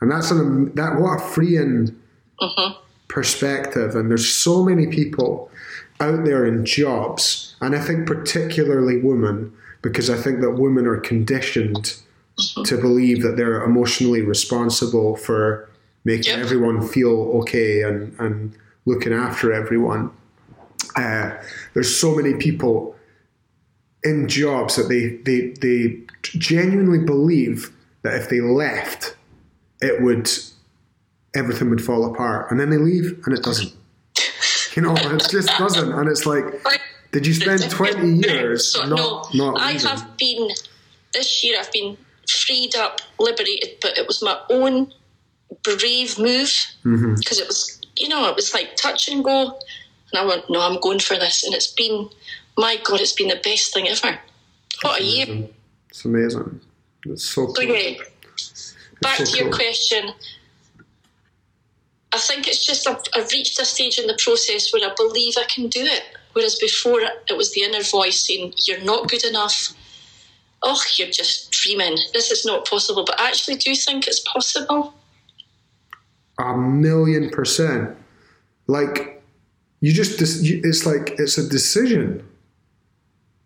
And 0.00 0.10
that's 0.10 0.30
an 0.32 0.74
that 0.74 1.00
what 1.00 1.18
a 1.18 1.20
freeing 1.28 1.94
uh-huh. 2.40 2.74
perspective. 3.08 3.94
And 3.94 4.10
there's 4.10 4.28
so 4.28 4.64
many 4.64 4.86
people 4.88 5.48
out 6.02 6.24
there 6.24 6.44
in 6.44 6.66
jobs, 6.66 7.54
and 7.60 7.74
I 7.74 7.78
think 7.80 8.06
particularly 8.06 9.00
women, 9.00 9.52
because 9.80 10.10
I 10.10 10.16
think 10.20 10.40
that 10.40 10.52
women 10.52 10.86
are 10.86 10.98
conditioned 10.98 11.94
mm-hmm. 12.38 12.62
to 12.64 12.76
believe 12.76 13.22
that 13.22 13.36
they're 13.36 13.62
emotionally 13.62 14.20
responsible 14.20 15.16
for 15.16 15.70
making 16.04 16.32
yep. 16.34 16.40
everyone 16.40 16.86
feel 16.86 17.16
okay 17.42 17.82
and, 17.84 18.14
and 18.18 18.52
looking 18.84 19.12
after 19.12 19.52
everyone. 19.52 20.10
Uh, 20.96 21.30
there's 21.74 21.94
so 21.94 22.14
many 22.14 22.34
people 22.34 22.94
in 24.04 24.28
jobs 24.28 24.74
that 24.76 24.88
they, 24.88 25.10
they, 25.30 25.50
they 25.60 25.96
genuinely 26.22 26.98
believe 26.98 27.70
that 28.02 28.14
if 28.14 28.28
they 28.28 28.40
left, 28.40 29.16
it 29.80 30.02
would 30.02 30.28
everything 31.34 31.70
would 31.70 31.82
fall 31.82 32.04
apart, 32.12 32.50
and 32.50 32.60
then 32.60 32.68
they 32.68 32.76
leave 32.76 33.18
and 33.24 33.36
it 33.38 33.42
doesn't. 33.42 33.72
you 34.76 34.80
know, 34.82 34.94
it 34.96 35.28
just 35.30 35.48
doesn't. 35.58 35.92
And 35.92 36.08
it's 36.08 36.24
like, 36.26 36.44
did 37.12 37.26
you 37.26 37.34
spend 37.34 37.68
20 37.70 38.26
years 38.28 38.72
so, 38.72 38.84
not, 38.84 39.34
no, 39.34 39.50
not 39.52 39.60
I 39.60 39.72
have 39.72 40.16
been, 40.16 40.48
this 41.12 41.44
year 41.44 41.58
I've 41.60 41.70
been 41.72 41.96
freed 42.28 42.74
up, 42.76 43.00
liberated, 43.18 43.76
but 43.82 43.98
it 43.98 44.06
was 44.06 44.22
my 44.22 44.38
own 44.50 44.90
brave 45.62 46.18
move 46.18 46.52
because 46.82 46.82
mm-hmm. 46.84 47.12
it 47.42 47.46
was, 47.46 47.80
you 47.98 48.08
know, 48.08 48.26
it 48.28 48.34
was 48.36 48.54
like 48.54 48.76
touch 48.76 49.08
and 49.08 49.22
go. 49.22 49.50
And 49.50 50.18
I 50.18 50.24
went, 50.24 50.44
no, 50.48 50.60
I'm 50.62 50.80
going 50.80 51.00
for 51.00 51.16
this. 51.16 51.44
And 51.44 51.54
it's 51.54 51.70
been, 51.72 52.08
my 52.56 52.76
God, 52.82 53.00
it's 53.02 53.12
been 53.14 53.28
the 53.28 53.40
best 53.44 53.74
thing 53.74 53.88
ever. 53.88 54.18
What 54.80 54.98
That's 54.98 55.00
a 55.00 55.02
amazing. 55.04 55.38
year. 55.42 55.48
It's 55.90 56.04
amazing. 56.06 56.60
It's 57.06 57.24
so 57.26 57.44
cool. 57.46 57.66
back 59.02 59.16
so 59.18 59.24
to 59.26 59.36
your 59.38 59.52
question. 59.52 60.12
I 62.14 62.18
think 62.18 62.46
it's 62.46 62.64
just 62.64 62.86
I've, 62.88 63.02
I've 63.14 63.30
reached 63.32 63.58
a 63.60 63.64
stage 63.64 63.98
in 63.98 64.06
the 64.06 64.18
process 64.22 64.72
where 64.72 64.86
I 64.88 64.92
believe 64.94 65.34
I 65.38 65.44
can 65.44 65.68
do 65.68 65.80
it. 65.82 66.02
Whereas 66.34 66.56
before, 66.56 67.00
it 67.00 67.36
was 67.36 67.52
the 67.52 67.62
inner 67.62 67.82
voice 67.82 68.26
saying, 68.26 68.54
You're 68.66 68.82
not 68.84 69.10
good 69.10 69.24
enough. 69.24 69.70
Oh, 70.62 70.80
you're 70.96 71.10
just 71.10 71.50
dreaming. 71.50 71.96
This 72.12 72.30
is 72.30 72.44
not 72.44 72.68
possible. 72.68 73.04
But 73.04 73.20
I 73.20 73.28
actually 73.28 73.56
do 73.56 73.74
think 73.74 74.06
it's 74.06 74.20
possible. 74.20 74.94
A 76.38 76.56
million 76.56 77.30
percent. 77.30 77.96
Like, 78.66 79.22
you 79.80 79.92
just, 79.92 80.20
it's 80.22 80.86
like, 80.86 81.14
it's 81.18 81.36
a 81.38 81.48
decision. 81.48 82.26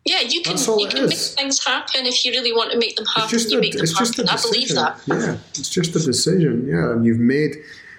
Yeah, 0.05 0.21
you 0.21 0.43
can, 0.43 0.57
you 0.79 0.89
can 0.89 1.09
make 1.09 1.19
things 1.19 1.65
happen 1.65 2.07
if 2.07 2.25
you 2.25 2.31
really 2.31 2.53
want 2.53 2.71
to 2.73 2.79
make 2.79 2.95
them 2.95 3.07
happen. 3.07 3.23
It's 3.25 3.31
just 3.33 3.51
you 3.51 3.59
a, 3.59 3.61
make 3.61 3.73
them 3.77 3.87
happen. 3.87 4.29
I 4.29 4.41
believe 4.41 4.69
that. 4.75 5.01
Yeah, 5.07 5.37
it's 5.51 5.71
just 5.71 5.97
a 5.97 6.01
decision. 6.01 6.67
Yeah, 6.69 6.93
and 6.93 7.05
you've 7.05 7.19
made 7.19 7.57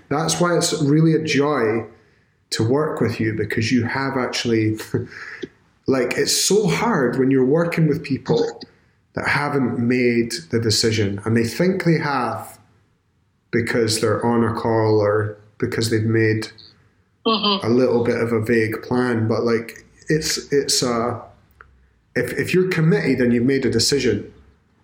that's 0.09 0.39
why 0.39 0.55
it's 0.57 0.73
really 0.81 1.13
a 1.13 1.23
joy 1.23 1.85
to 2.51 2.67
work 2.67 3.01
with 3.01 3.19
you 3.19 3.33
because 3.33 3.71
you 3.71 3.83
have 3.83 4.15
actually, 4.17 4.77
like, 5.87 6.13
it's 6.15 6.35
so 6.35 6.67
hard 6.67 7.19
when 7.19 7.31
you're 7.31 7.45
working 7.45 7.87
with 7.87 8.03
people 8.03 8.61
that 9.15 9.27
haven't 9.27 9.79
made 9.79 10.31
the 10.51 10.59
decision 10.59 11.19
and 11.25 11.35
they 11.35 11.43
think 11.43 11.83
they 11.83 11.97
have 11.97 12.59
because 13.51 13.99
they're 14.01 14.23
on 14.25 14.43
a 14.43 14.53
call 14.53 14.99
or 14.99 15.37
because 15.57 15.89
they've 15.89 16.03
made 16.03 16.47
mm-hmm. 17.25 17.65
a 17.65 17.69
little 17.69 18.03
bit 18.03 18.19
of 18.19 18.31
a 18.31 18.41
vague 18.41 18.81
plan. 18.83 19.27
But, 19.27 19.43
like, 19.43 19.85
it's, 20.07 20.51
it's 20.53 20.81
a, 20.83 20.89
uh, 20.93 21.21
if, 22.15 22.31
if 22.33 22.53
you're 22.53 22.69
committed 22.69 23.19
and 23.19 23.33
you've 23.33 23.43
made 23.45 23.65
a 23.65 23.69
decision, 23.71 24.31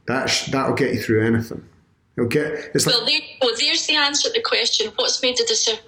that 0.08 0.30
sh- 0.30 0.48
that'll 0.52 0.76
get 0.76 0.94
you 0.94 1.00
through 1.00 1.26
anything. 1.26 1.64
Okay. 2.20 2.70
It's 2.76 2.86
well, 2.86 3.06
there, 3.06 3.20
well, 3.42 3.52
there's 3.60 3.88
the 3.88 3.96
answer 3.96 4.30
to 4.30 4.34
the 4.34 4.42
question. 4.42 4.92
What's 4.96 5.22
made 5.22 5.38
the 5.38 5.46
decision? 5.48 5.84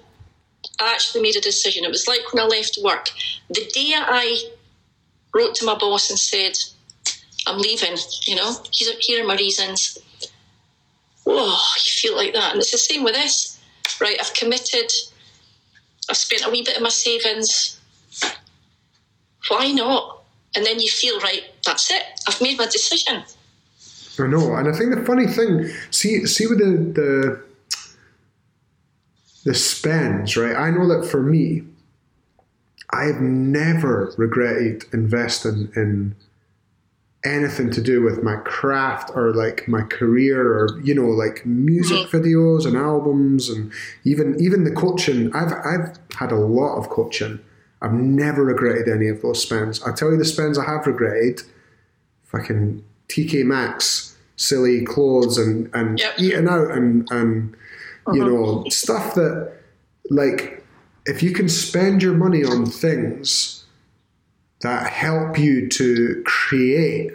I 0.80 0.92
actually 0.92 1.22
made 1.22 1.36
a 1.36 1.40
decision. 1.40 1.84
It 1.84 1.90
was 1.90 2.08
like 2.08 2.32
when 2.32 2.42
I 2.42 2.46
left 2.46 2.78
work. 2.82 3.08
The 3.48 3.64
day 3.72 3.92
I 3.94 4.36
wrote 5.34 5.54
to 5.56 5.66
my 5.66 5.76
boss 5.78 6.10
and 6.10 6.18
said, 6.18 6.54
I'm 7.46 7.58
leaving, 7.60 7.96
you 8.26 8.34
know, 8.34 8.56
here 8.72 9.22
are 9.22 9.26
my 9.26 9.36
reasons. 9.36 9.98
Oh, 11.26 11.64
you 11.76 11.82
feel 12.08 12.16
like 12.16 12.32
that. 12.34 12.52
And 12.52 12.60
it's 12.60 12.72
the 12.72 12.78
same 12.78 13.04
with 13.04 13.14
this, 13.14 13.60
right? 14.00 14.16
I've 14.20 14.34
committed, 14.34 14.90
I've 16.10 16.16
spent 16.16 16.44
a 16.46 16.50
wee 16.50 16.64
bit 16.64 16.76
of 16.76 16.82
my 16.82 16.88
savings. 16.88 17.80
Why 19.48 19.70
not? 19.70 20.24
And 20.56 20.66
then 20.66 20.80
you 20.80 20.88
feel, 20.88 21.20
right, 21.20 21.42
that's 21.64 21.90
it. 21.92 22.02
I've 22.26 22.40
made 22.42 22.58
my 22.58 22.66
decision. 22.66 23.22
I 24.24 24.26
know, 24.26 24.54
and 24.54 24.68
I 24.68 24.72
think 24.76 24.94
the 24.94 25.04
funny 25.04 25.26
thing, 25.26 25.68
see, 25.90 26.24
see 26.26 26.46
with 26.46 26.58
the 26.58 27.00
the 27.00 27.42
the 29.44 29.54
spends, 29.54 30.36
right? 30.36 30.56
I 30.56 30.70
know 30.70 30.88
that 30.88 31.08
for 31.08 31.22
me, 31.22 31.62
I've 32.90 33.20
never 33.20 34.12
regretted 34.16 34.84
investing 34.92 35.70
in 35.76 36.16
anything 37.24 37.70
to 37.72 37.80
do 37.82 38.02
with 38.02 38.22
my 38.22 38.36
craft 38.44 39.10
or 39.14 39.32
like 39.34 39.66
my 39.66 39.82
career 39.82 40.42
or 40.52 40.80
you 40.82 40.94
know 40.94 41.06
like 41.08 41.44
music 41.44 41.96
mm-hmm. 41.96 42.16
videos 42.16 42.64
and 42.64 42.76
albums 42.76 43.48
and 43.48 43.72
even 44.04 44.36
even 44.40 44.62
the 44.62 44.70
coaching 44.70 45.34
I've 45.34 45.52
I've 45.52 45.96
had 46.16 46.30
a 46.30 46.36
lot 46.36 46.76
of 46.76 46.88
coaching 46.88 47.40
I've 47.82 47.94
never 47.94 48.44
regretted 48.44 48.86
any 48.86 49.08
of 49.08 49.22
those 49.22 49.42
spends 49.42 49.82
I 49.82 49.90
tell 49.92 50.12
you 50.12 50.16
the 50.16 50.24
spends 50.24 50.56
I 50.56 50.66
have 50.66 50.86
regretted 50.86 51.42
fucking 52.22 52.84
TK 53.08 53.44
Maxx 53.44 54.16
silly 54.36 54.84
clothes 54.84 55.38
and, 55.38 55.70
and 55.74 55.98
yep. 55.98 56.12
eating 56.18 56.46
out 56.48 56.70
and, 56.70 57.06
and 57.10 57.54
you 58.12 58.22
uh-huh. 58.22 58.30
know, 58.30 58.64
stuff 58.68 59.14
that, 59.14 59.52
like, 60.10 60.62
if 61.06 61.22
you 61.22 61.32
can 61.32 61.48
spend 61.48 62.02
your 62.02 62.14
money 62.14 62.44
on 62.44 62.66
things 62.66 63.64
that 64.60 64.90
help 64.92 65.38
you 65.38 65.68
to 65.68 66.22
create, 66.26 67.12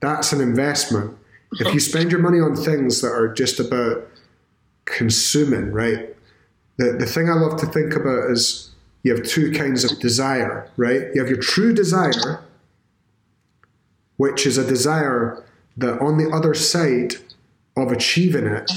that's 0.00 0.32
an 0.32 0.40
investment. 0.40 1.16
If 1.60 1.74
you 1.74 1.80
spend 1.80 2.10
your 2.12 2.20
money 2.20 2.38
on 2.38 2.54
things 2.56 3.00
that 3.02 3.08
are 3.12 3.28
just 3.32 3.58
about 3.60 4.06
consuming, 4.86 5.70
right? 5.72 6.14
The, 6.78 6.92
the 6.92 7.06
thing 7.06 7.28
I 7.28 7.34
love 7.34 7.58
to 7.60 7.66
think 7.66 7.94
about 7.94 8.30
is 8.30 8.70
you 9.02 9.14
have 9.14 9.26
two 9.26 9.50
kinds 9.52 9.90
of 9.90 9.98
desire, 10.00 10.70
right? 10.76 11.08
You 11.14 11.20
have 11.20 11.28
your 11.28 11.38
true 11.40 11.74
desire, 11.74 12.40
which 14.16 14.46
is 14.46 14.58
a 14.58 14.66
desire 14.66 15.42
that 15.76 15.98
on 16.00 16.18
the 16.18 16.30
other 16.34 16.54
side 16.54 17.14
of 17.76 17.90
achieving 17.90 18.46
it, 18.46 18.70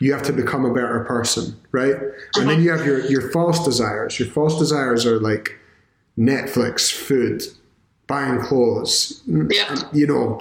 you 0.00 0.12
have 0.12 0.22
to 0.22 0.32
become 0.32 0.64
a 0.64 0.72
better 0.72 1.00
person, 1.04 1.56
right? 1.72 1.94
Mm-hmm. 1.94 2.40
And 2.40 2.50
then 2.50 2.62
you 2.62 2.70
have 2.70 2.86
your, 2.86 3.04
your 3.06 3.30
false 3.30 3.64
desires. 3.64 4.18
Your 4.18 4.28
false 4.28 4.58
desires 4.58 5.04
are 5.04 5.18
like 5.18 5.58
Netflix, 6.18 6.90
food, 6.90 7.42
buying 8.06 8.40
clothes, 8.40 9.22
yeah. 9.26 9.76
you 9.92 10.06
know, 10.06 10.40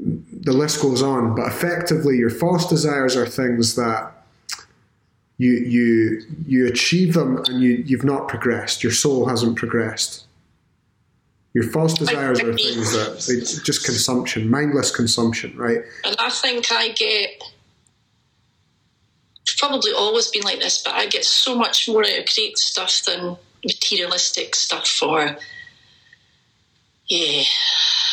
the 0.00 0.52
list 0.52 0.82
goes 0.82 1.02
on. 1.02 1.34
But 1.34 1.46
effectively, 1.48 2.16
your 2.16 2.30
false 2.30 2.68
desires 2.68 3.14
are 3.16 3.26
things 3.26 3.74
that 3.76 4.12
you 5.40 5.52
you 5.52 6.22
you 6.46 6.66
achieve 6.66 7.14
them 7.14 7.36
and 7.46 7.60
you 7.62 7.84
you've 7.86 8.04
not 8.04 8.26
progressed. 8.28 8.82
Your 8.82 8.92
soul 8.92 9.26
hasn't 9.28 9.56
progressed. 9.56 10.24
Your 11.58 11.68
false 11.72 11.92
desires 11.94 12.38
are 12.40 12.54
things 12.56 12.92
that 12.92 13.16
it's 13.36 13.60
just 13.62 13.84
consumption, 13.84 14.48
mindless 14.48 14.94
consumption, 14.94 15.56
right? 15.56 15.78
And 16.04 16.14
I 16.16 16.30
think 16.30 16.70
I 16.70 16.90
get 16.90 17.42
probably 19.58 19.90
always 19.90 20.30
been 20.30 20.44
like 20.44 20.60
this, 20.60 20.80
but 20.84 20.94
I 20.94 21.06
get 21.08 21.24
so 21.24 21.56
much 21.58 21.88
more 21.88 22.02
out 22.02 22.16
of 22.16 22.26
great 22.32 22.56
stuff 22.58 23.02
than 23.04 23.36
materialistic 23.64 24.54
stuff 24.54 25.02
or 25.02 25.34
yeah. 27.10 27.42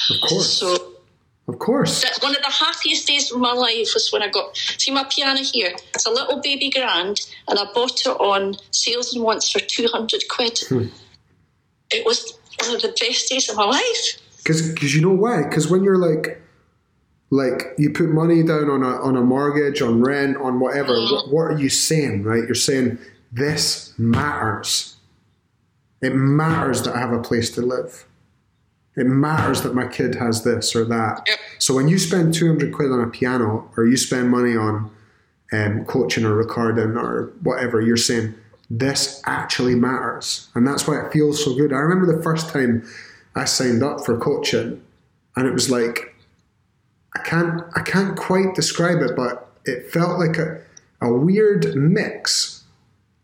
Of 0.09 0.21
course. 0.27 0.51
So 0.51 0.93
of 1.47 1.59
course. 1.59 2.03
One 2.23 2.35
of 2.35 2.41
the 2.41 2.49
happiest 2.49 3.05
days 3.07 3.31
of 3.31 3.39
my 3.39 3.53
life 3.53 3.89
was 3.93 4.09
when 4.11 4.23
I 4.23 4.27
got 4.29 4.57
see 4.57 4.89
my 4.89 5.03
piano 5.07 5.37
here. 5.43 5.73
It's 5.93 6.07
a 6.07 6.11
little 6.11 6.41
baby 6.41 6.71
grand, 6.71 7.21
and 7.47 7.59
I 7.59 7.65
bought 7.75 8.01
it 8.07 8.09
on 8.09 8.55
sales 8.71 9.13
and 9.13 9.23
once 9.23 9.51
for 9.51 9.59
two 9.59 9.85
hundred 9.91 10.23
quid. 10.31 10.59
Hmm. 10.67 10.87
It 11.91 12.03
was 12.07 12.33
one 12.61 12.75
of 12.75 12.81
the 12.81 12.89
best 12.99 13.29
days 13.29 13.49
of 13.49 13.55
my 13.55 13.65
life. 13.65 14.21
Because 14.37 14.95
you 14.95 15.01
know 15.01 15.11
why? 15.13 15.43
Because 15.43 15.69
when 15.69 15.83
you're 15.83 15.97
like, 15.97 16.41
like 17.29 17.73
you 17.77 17.91
put 17.91 18.09
money 18.09 18.43
down 18.43 18.69
on 18.69 18.83
a, 18.83 19.01
on 19.01 19.15
a 19.17 19.21
mortgage, 19.21 19.81
on 19.81 20.01
rent, 20.01 20.37
on 20.37 20.59
whatever, 20.59 20.93
mm. 20.93 21.11
what, 21.11 21.31
what 21.31 21.41
are 21.41 21.57
you 21.59 21.69
saying, 21.69 22.23
right? 22.23 22.43
You're 22.43 22.53
saying, 22.55 22.97
this 23.31 23.97
matters. 23.97 24.95
It 26.01 26.11
matters 26.15 26.83
that 26.83 26.95
I 26.95 26.99
have 26.99 27.11
a 27.11 27.21
place 27.21 27.49
to 27.55 27.61
live. 27.61 28.05
It 28.95 29.05
matters 29.07 29.61
that 29.63 29.75
my 29.75 29.87
kid 29.87 30.15
has 30.15 30.43
this 30.43 30.73
or 30.75 30.85
that. 30.85 31.23
Yep. 31.27 31.37
So 31.59 31.73
when 31.75 31.87
you 31.89 31.97
spend 31.99 32.33
200 32.33 32.73
quid 32.73 32.91
on 32.91 33.01
a 33.01 33.07
piano 33.07 33.69
or 33.75 33.85
you 33.85 33.97
spend 33.97 34.29
money 34.29 34.55
on 34.55 34.89
um, 35.51 35.83
coaching 35.85 36.23
or 36.23 36.33
recording 36.33 36.95
or 36.95 37.31
whatever, 37.43 37.81
you're 37.81 37.97
saying, 37.97 38.35
this 38.69 39.21
actually 39.25 39.75
matters. 39.75 40.49
And 40.55 40.67
that's 40.67 40.87
why 40.87 40.99
it 41.05 41.11
feels 41.13 41.43
so 41.43 41.53
good. 41.55 41.71
I 41.71 41.77
remember 41.77 42.15
the 42.15 42.23
first 42.23 42.49
time 42.49 42.83
I 43.35 43.45
signed 43.45 43.83
up 43.83 44.05
for 44.05 44.17
coaching 44.17 44.81
and 45.35 45.47
it 45.47 45.53
was 45.53 45.69
like, 45.69 46.15
I 47.15 47.19
can't, 47.19 47.61
I 47.75 47.81
can't 47.81 48.17
quite 48.17 48.55
describe 48.55 49.01
it, 49.01 49.15
but 49.15 49.49
it 49.65 49.91
felt 49.91 50.19
like 50.19 50.37
a, 50.37 50.61
a 51.01 51.13
weird 51.13 51.75
mix 51.75 52.63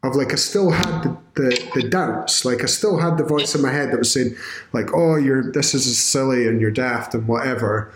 of 0.04 0.16
like 0.16 0.32
I 0.32 0.36
still 0.36 0.72
had 0.72 1.02
the, 1.04 1.18
the, 1.36 1.72
the 1.82 1.90
doubts, 1.90 2.44
like 2.44 2.64
I 2.64 2.66
still 2.66 3.00
had 3.00 3.18
the 3.18 3.24
voice 3.24 3.54
in 3.54 3.62
my 3.62 3.72
head 3.72 3.92
that 3.92 4.00
was 4.00 4.12
saying, 4.12 4.36
like, 4.74 4.92
oh, 4.96 5.16
you're 5.16 5.52
this 5.52 5.76
is 5.76 6.02
silly 6.02 6.48
and 6.48 6.60
you're 6.60 6.72
daft 6.72 7.14
and 7.14 7.28
whatever. 7.28 7.94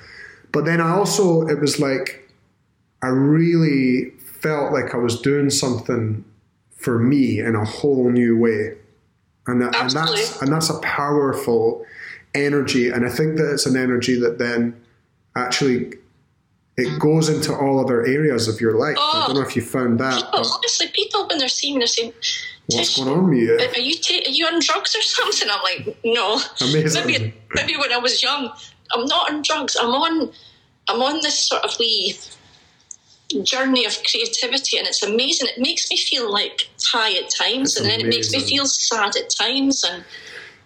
But 0.51 0.65
then 0.65 0.81
I 0.81 0.91
also 0.91 1.47
it 1.47 1.59
was 1.59 1.79
like 1.79 2.29
I 3.01 3.07
really 3.07 4.11
felt 4.41 4.71
like 4.71 4.93
I 4.93 4.97
was 4.97 5.19
doing 5.19 5.49
something 5.49 6.23
for 6.85 6.99
me 6.99 7.39
in 7.39 7.55
a 7.55 7.65
whole 7.65 8.11
new 8.11 8.37
way. 8.37 8.73
And, 9.47 9.59
that, 9.61 9.75
and 9.75 9.89
that's 9.89 10.41
and 10.41 10.51
that's 10.51 10.69
a 10.69 10.79
powerful 10.81 11.83
energy. 12.35 12.89
And 12.89 13.05
I 13.05 13.09
think 13.09 13.37
that 13.37 13.51
it's 13.51 13.65
an 13.65 13.75
energy 13.75 14.19
that 14.19 14.37
then 14.37 14.79
actually 15.35 15.93
it 16.77 16.99
goes 16.99 17.27
into 17.29 17.53
all 17.55 17.79
other 17.79 18.05
areas 18.05 18.47
of 18.47 18.61
your 18.61 18.77
life. 18.77 18.97
Oh, 18.99 19.11
I 19.23 19.27
don't 19.27 19.37
oh. 19.37 19.39
know 19.41 19.47
if 19.47 19.55
you 19.55 19.61
found 19.61 19.99
that. 19.99 20.15
People, 20.31 20.51
honestly, 20.55 20.87
people 20.93 21.27
when 21.27 21.39
they're 21.39 21.47
seeing, 21.47 21.79
they're 21.79 21.87
saying, 21.87 22.13
"What's 22.67 22.97
going 22.97 23.09
on 23.09 23.29
with 23.29 23.37
you? 23.39 23.53
Are 23.55 23.77
you 23.77 23.95
are 24.27 24.31
you 24.31 24.45
on 24.47 24.59
drugs 24.59 24.95
or 24.95 25.01
something?" 25.01 25.47
I'm 25.51 25.61
like, 25.63 25.97
"No." 26.03 26.39
Amazing. 26.61 27.07
Maybe 27.07 27.33
maybe 27.53 27.77
when 27.77 27.91
I 27.93 27.97
was 27.97 28.21
young, 28.23 28.51
I'm 28.93 29.05
not 29.05 29.31
on 29.31 29.41
drugs. 29.43 29.75
I'm 29.79 29.89
on 29.91 30.31
I'm 30.89 31.01
on 31.01 31.21
this 31.21 31.37
sort 31.49 31.63
of 31.63 31.71
wee 31.79 32.15
journey 33.43 33.85
of 33.85 33.97
creativity 34.09 34.77
and 34.77 34.87
it's 34.87 35.03
amazing. 35.03 35.47
It 35.55 35.59
makes 35.61 35.89
me 35.89 35.97
feel 35.97 36.31
like 36.31 36.69
high 36.83 37.13
at 37.17 37.29
times 37.29 37.71
it's 37.75 37.79
and 37.79 37.85
then 37.89 38.01
amazing. 38.01 38.07
it 38.07 38.15
makes 38.15 38.31
me 38.31 38.39
feel 38.55 38.65
sad 38.65 39.15
at 39.15 39.29
times 39.29 39.83
and 39.83 40.03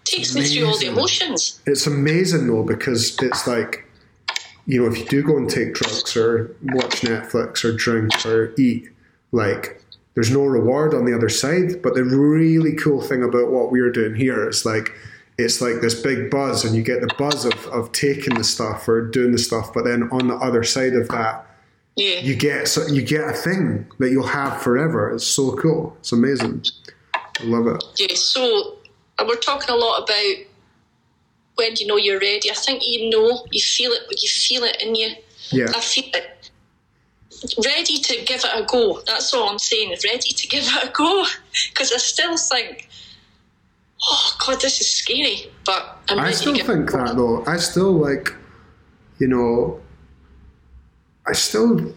takes 0.03 0.33
me 0.35 0.43
through 0.43 0.67
all 0.67 0.77
the 0.77 0.87
emotions. 0.87 1.61
It's 1.65 1.87
amazing 1.87 2.47
though 2.47 2.63
because 2.63 3.17
it's 3.21 3.47
like 3.47 3.85
you 4.65 4.81
know 4.83 4.91
if 4.91 4.99
you 4.99 5.05
do 5.05 5.23
go 5.23 5.37
and 5.37 5.49
take 5.49 5.73
drugs 5.73 6.15
or 6.17 6.55
watch 6.73 7.01
Netflix 7.01 7.63
or 7.63 7.71
drink 7.73 8.25
or 8.25 8.53
eat 8.57 8.87
like 9.31 9.81
there's 10.15 10.31
no 10.31 10.43
reward 10.45 10.93
on 10.93 11.05
the 11.05 11.15
other 11.15 11.29
side 11.29 11.81
but 11.81 11.93
the 11.95 12.03
really 12.03 12.75
cool 12.75 13.01
thing 13.01 13.23
about 13.23 13.51
what 13.51 13.71
we're 13.71 13.91
doing 13.91 14.15
here 14.15 14.49
is 14.49 14.65
like 14.65 14.89
it's 15.37 15.61
like 15.61 15.79
this 15.81 15.99
big 16.01 16.29
buzz 16.29 16.65
and 16.65 16.75
you 16.75 16.83
get 16.83 16.99
the 16.99 17.09
buzz 17.17 17.45
of, 17.45 17.65
of 17.67 17.89
taking 17.93 18.33
the 18.35 18.43
stuff 18.43 18.87
or 18.89 19.01
doing 19.01 19.31
the 19.31 19.37
stuff 19.37 19.73
but 19.73 19.85
then 19.85 20.09
on 20.11 20.27
the 20.27 20.35
other 20.35 20.63
side 20.63 20.93
of 20.93 21.07
that 21.09 21.45
yeah. 21.99 22.19
you 22.21 22.35
get 22.35 22.67
so 22.67 22.87
you 22.87 23.01
get 23.01 23.29
a 23.29 23.33
thing 23.33 23.85
that 23.99 24.09
you'll 24.11 24.27
have 24.27 24.61
forever. 24.61 25.11
It's 25.13 25.27
so 25.27 25.55
cool. 25.57 25.95
It's 25.99 26.11
amazing. 26.11 26.63
I 27.15 27.43
love 27.43 27.67
it. 27.67 27.83
Yeah. 27.97 28.15
So 28.15 28.77
we're 29.25 29.35
talking 29.37 29.69
a 29.69 29.77
lot 29.77 30.03
about 30.09 30.35
when 31.55 31.73
you 31.77 31.87
know 31.87 31.97
you're 31.97 32.19
ready. 32.19 32.49
I 32.49 32.53
think 32.55 32.81
you 32.85 33.09
know, 33.09 33.45
you 33.51 33.61
feel 33.61 33.91
it, 33.91 34.03
you 34.21 34.29
feel 34.29 34.63
it 34.63 34.81
in 34.81 34.95
you. 34.95 35.09
Yeah. 35.51 35.67
I 35.75 35.81
feel 35.81 36.05
it. 36.13 36.51
Ready 37.65 37.99
to 37.99 38.23
give 38.25 38.39
it 38.45 38.49
a 38.53 38.65
go. 38.65 39.01
That's 39.05 39.33
all 39.33 39.49
I'm 39.49 39.59
saying. 39.59 39.89
Ready 40.03 40.31
to 40.33 40.47
give 40.47 40.63
it 40.63 40.89
a 40.89 40.91
go 40.91 41.25
because 41.69 41.91
I 41.91 41.97
still 41.97 42.37
think. 42.37 42.87
Oh 44.09 44.37
God, 44.45 44.61
this 44.61 44.79
is 44.79 44.89
scary. 44.89 45.51
But 45.65 45.97
I'm 46.09 46.19
i 46.19 46.31
still 46.31 46.55
think 46.55 46.91
that 46.93 47.17
though. 47.17 47.43
I 47.45 47.57
still 47.57 47.91
like, 47.91 48.29
you 49.19 49.27
know, 49.27 49.81
I 51.27 51.33
still 51.33 51.93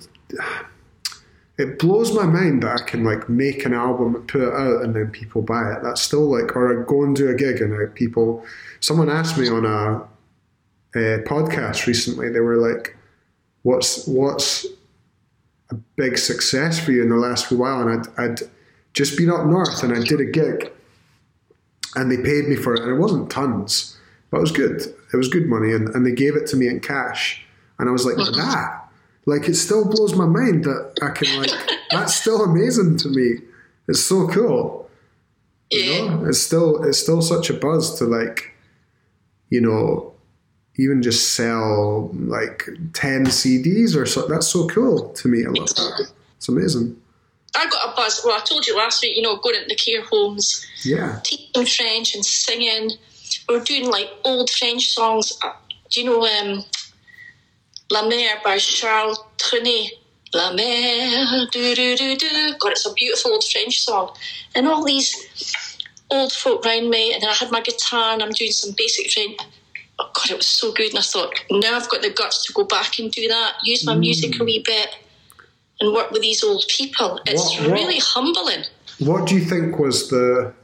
it 1.59 1.79
blows 1.79 2.13
my 2.15 2.25
mind 2.25 2.63
that 2.63 2.81
I 2.81 2.85
can 2.85 3.05
like 3.05 3.29
make 3.29 3.65
an 3.65 3.75
album 3.75 4.17
and 4.17 4.27
put 4.29 4.41
it 4.43 4.53
out 4.53 4.83
and 4.85 4.95
then 4.97 5.09
people 5.11 5.43
buy 5.43 5.73
it. 5.73 5.83
That's 5.83 6.01
still 6.01 6.29
like, 6.31 6.57
or 6.57 6.81
I 6.83 6.87
go 6.87 7.05
and 7.05 7.15
do 7.15 7.29
a 7.29 7.35
gig 7.35 7.61
and 7.61 7.75
I, 7.75 7.85
uh, 7.87 7.95
people. 7.95 8.45
Someone 8.81 9.11
asked 9.11 9.37
me 9.37 9.49
on 9.51 9.65
a, 9.67 10.01
a, 10.99 11.23
podcast 11.25 11.87
recently. 11.87 12.31
They 12.31 12.41
were 12.41 12.57
like, 12.57 12.97
"What's 13.63 14.07
what's 14.07 14.67
a 15.71 15.75
big 15.97 16.19
success 16.19 16.81
for 16.81 16.91
you 16.93 17.03
in 17.03 17.09
the 17.11 17.17
last 17.17 17.47
few 17.47 17.59
while?" 17.59 17.87
And 17.87 18.09
I'd, 18.19 18.21
I'd 18.21 18.41
just 18.95 19.17
been 19.17 19.31
up 19.31 19.47
north 19.47 19.83
and 19.85 19.93
I 19.95 20.03
did 20.03 20.21
a 20.21 20.25
gig, 20.25 20.73
and 21.95 22.11
they 22.11 22.17
paid 22.17 22.49
me 22.49 22.57
for 22.57 22.75
it, 22.75 22.81
and 22.81 22.91
it 22.91 22.99
wasn't 23.01 23.31
tons, 23.31 23.97
but 24.31 24.39
it 24.39 24.43
was 24.43 24.53
good. 24.53 24.81
It 25.13 25.17
was 25.17 25.29
good 25.29 25.47
money, 25.47 25.73
and, 25.73 25.89
and 25.95 26.05
they 26.07 26.13
gave 26.13 26.35
it 26.35 26.47
to 26.49 26.57
me 26.57 26.67
in 26.67 26.81
cash, 26.81 27.45
and 27.79 27.89
I 27.89 27.93
was 27.93 28.05
like, 28.07 28.17
mm-hmm. 28.17 28.37
"That." 28.39 28.82
Like 29.25 29.49
it 29.49 29.55
still 29.55 29.85
blows 29.89 30.15
my 30.15 30.27
mind 30.27 30.65
that 30.65 30.95
I 31.01 31.11
can 31.11 31.37
like 31.41 31.51
that's 31.91 32.15
still 32.15 32.43
amazing 32.45 32.97
to 32.99 33.09
me. 33.09 33.39
It's 33.89 34.01
so 34.03 34.27
cool. 34.29 34.91
Yeah. 35.71 35.79
You 36.05 36.11
know? 36.11 36.25
It's 36.27 36.41
still 36.41 36.83
it's 36.85 36.99
still 36.99 37.23
such 37.23 37.49
a 37.51 37.55
buzz 37.55 37.97
to 37.99 38.05
like, 38.05 38.55
you 39.51 39.61
know, 39.61 40.13
even 40.77 41.03
just 41.03 41.35
sell 41.35 42.11
like 42.15 42.67
ten 42.95 43.27
CDs 43.27 43.95
or 43.97 44.07
so. 44.07 44.27
That's 44.27 44.49
so 44.49 44.67
cool 44.69 45.11
to 45.15 45.29
me. 45.29 45.45
I 45.47 45.51
love 45.51 45.69
that. 45.71 46.09
It's 46.37 46.49
amazing. 46.49 47.01
I 47.55 47.67
got 47.69 47.93
a 47.93 47.97
buzz. 47.97 48.23
Well, 48.25 48.35
I 48.37 48.41
told 48.45 48.67
you 48.67 48.75
last 48.77 49.03
week. 49.03 49.15
You 49.17 49.23
know, 49.23 49.37
going 49.37 49.57
into 49.57 49.69
the 49.69 49.75
care 49.77 50.03
homes, 50.03 50.67
yeah, 50.85 51.21
teaching 51.23 51.67
French 51.67 52.15
and 52.15 52.25
singing. 52.25 52.93
We 53.49 53.57
are 53.57 53.61
doing 53.61 53.91
like 53.91 54.09
old 54.25 54.49
French 54.51 54.87
songs. 54.89 55.39
Uh, 55.45 55.53
do 55.91 56.01
you 56.01 56.07
know 56.07 56.27
um, 56.27 56.65
La 57.93 58.03
Mer 58.07 58.41
by 58.43 58.57
Charles 58.59 59.19
Trenet. 59.37 59.91
La 60.33 60.51
Mer, 60.55 61.47
do 61.53 61.75
do 61.75 61.95
do 61.95 62.17
do. 62.17 62.53
God, 62.59 62.73
it's 62.73 62.87
a 62.87 62.93
beautiful 62.95 63.33
old 63.35 63.45
French 63.45 63.81
song. 63.81 64.17
And 64.55 64.67
all 64.67 64.83
these 64.83 65.13
old 66.11 66.33
folk 66.33 66.65
round 66.65 66.89
me, 66.89 67.13
and 67.13 67.23
then 67.23 67.29
I 67.29 67.35
had 67.35 67.51
my 67.51 67.61
guitar 67.61 68.15
and 68.15 68.23
I'm 68.23 68.31
doing 68.31 68.51
some 68.51 68.73
basic 68.79 69.11
French. 69.11 69.39
Oh 69.99 70.11
God, 70.15 70.31
it 70.31 70.39
was 70.39 70.47
so 70.47 70.73
good. 70.73 70.89
And 70.91 71.01
I 71.01 71.03
thought, 71.03 71.35
now 71.51 71.77
I've 71.77 71.91
got 71.91 72.01
the 72.01 72.09
guts 72.11 72.47
to 72.47 72.53
go 72.55 72.65
back 72.65 72.99
and 72.99 73.11
do 73.13 73.29
that, 73.29 73.57
use 73.63 73.85
my 73.85 73.95
mm. 73.95 74.01
music 74.01 74.37
a 74.37 74.39
mm. 74.39 74.47
wee 74.47 74.63
bit 74.65 74.97
and 75.81 75.93
work 75.93 76.11
with 76.13 76.23
these 76.23 76.43
old 76.43 76.65
people. 76.75 77.21
It's 77.27 77.51
what, 77.51 77.61
what, 77.69 77.73
really 77.73 77.99
humbling. 77.99 78.65
What 79.01 79.29
do 79.29 79.37
you 79.37 79.45
think 79.45 79.79
was 79.79 80.09
the. 80.09 80.55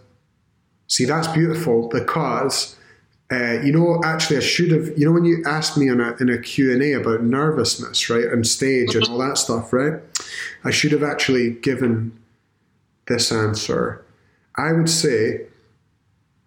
See, 0.87 1.05
that's 1.05 1.29
beautiful 1.29 1.91
because 1.93 2.78
uh, 3.31 3.61
you 3.61 3.73
know, 3.73 4.01
actually, 4.05 4.39
I 4.39 4.41
should 4.41 4.71
have. 4.71 4.91
You 4.97 5.07
know, 5.07 5.13
when 5.13 5.27
you 5.27 5.43
asked 5.47 5.77
me 5.77 5.89
in 5.89 6.01
a 6.01 6.15
in 6.19 6.31
a 6.31 6.39
Q 6.39 6.73
and 6.73 6.83
A 6.83 6.93
about 6.95 7.23
nervousness, 7.25 8.09
right, 8.09 8.27
on 8.33 8.43
stage 8.43 8.95
and 8.95 9.05
all 9.07 9.19
that 9.19 9.37
stuff, 9.37 9.71
right? 9.73 10.01
I 10.65 10.71
should 10.71 10.93
have 10.93 11.03
actually 11.03 11.51
given 11.51 12.19
this 13.07 13.31
answer. 13.31 14.03
I 14.57 14.73
would 14.73 14.89
say 14.89 15.43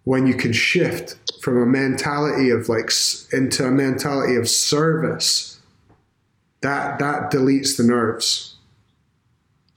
when 0.04 0.26
you 0.26 0.34
can 0.34 0.52
shift 0.52 1.14
from 1.40 1.56
a 1.62 1.66
mentality 1.66 2.50
of 2.50 2.68
like 2.68 2.90
into 3.32 3.64
a 3.64 3.70
mentality 3.70 4.34
of 4.34 4.48
service, 4.48 5.60
that 6.62 6.98
that 6.98 7.30
deletes 7.30 7.76
the 7.76 7.84
nerves. 7.84 8.48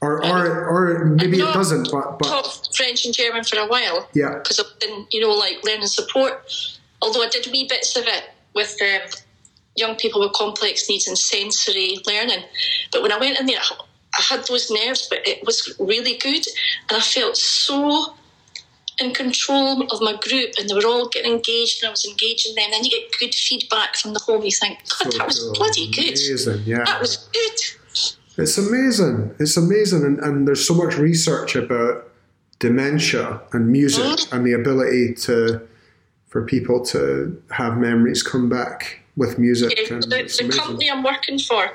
Or, 0.02 0.24
or, 0.24 0.68
or 1.00 1.06
maybe 1.06 1.38
it 1.38 1.54
doesn't. 1.54 1.89
But, 1.91 2.20
but 2.20 2.28
taught 2.28 2.70
French 2.76 3.06
and 3.06 3.13
German 3.15 3.44
for 3.44 3.58
a 3.58 3.65
while. 3.68 4.08
Yeah, 4.13 4.34
because 4.36 4.60
I've 4.60 4.80
been, 4.80 5.08
you 5.12 5.20
know, 5.20 5.32
like 5.32 5.63
learning 5.63 5.88
support 5.88 6.46
although 7.01 7.23
I 7.23 7.29
did 7.29 7.47
wee 7.51 7.67
bits 7.67 7.95
of 7.95 8.05
it 8.05 8.29
with 8.53 8.75
um, 8.81 9.10
young 9.75 9.95
people 9.95 10.21
with 10.21 10.34
complex 10.34 10.88
needs 10.89 11.08
and 11.08 11.17
sensory 11.17 11.97
learning. 12.05 12.43
But 12.91 13.01
when 13.01 13.12
I 13.12 13.17
went 13.17 13.39
in 13.39 13.45
there, 13.45 13.60
I 14.17 14.21
had 14.29 14.45
those 14.47 14.71
nerves, 14.71 15.08
but 15.10 15.27
it 15.27 15.45
was 15.45 15.75
really 15.79 16.17
good. 16.17 16.45
And 16.89 16.97
I 16.97 17.01
felt 17.01 17.36
so 17.38 18.15
in 19.01 19.13
control 19.13 19.81
of 19.91 20.01
my 20.01 20.13
group, 20.17 20.51
and 20.58 20.69
they 20.69 20.73
were 20.73 20.86
all 20.86 21.10
getting 21.10 21.34
engaged, 21.34 21.84
and 21.84 21.89
I 21.89 21.91
was 21.91 22.05
engaging 22.08 22.55
them. 22.55 22.63
And 22.65 22.73
then 22.73 22.84
you 22.86 22.91
get 22.91 23.12
good 23.19 23.36
feedback 23.36 23.97
from 23.97 24.13
the 24.13 24.19
home. 24.19 24.43
You 24.43 24.51
think, 24.51 24.79
God, 24.99 25.12
so 25.12 25.17
that 25.17 25.27
was 25.27 25.39
good. 25.43 25.53
bloody 25.55 25.91
good. 25.91 26.08
Amazing, 26.15 26.62
yeah. 26.65 26.84
That 26.86 27.01
was 27.01 27.17
good. 27.17 28.41
It's 28.43 28.58
amazing. 28.58 29.36
It's 29.39 29.58
amazing. 29.58 30.03
And, 30.05 30.19
and 30.19 30.47
there's 30.47 30.65
so 30.65 30.73
much 30.73 30.97
research 30.97 31.55
about 31.58 32.10
dementia 32.60 33.41
and 33.51 33.69
music 33.69 34.03
mm. 34.03 34.31
and 34.34 34.45
the 34.45 34.53
ability 34.53 35.13
to 35.13 35.62
for 36.36 36.41
people 36.43 36.84
to 36.84 37.41
have 37.50 37.78
memories 37.78 38.21
come 38.21 38.50
back 38.50 39.00
with 39.15 39.39
music. 39.39 39.74
Yeah, 39.89 40.00
the, 40.02 40.43
the 40.43 40.50
company 40.54 40.91
I'm 40.91 41.02
working 41.02 41.39
for, 41.39 41.69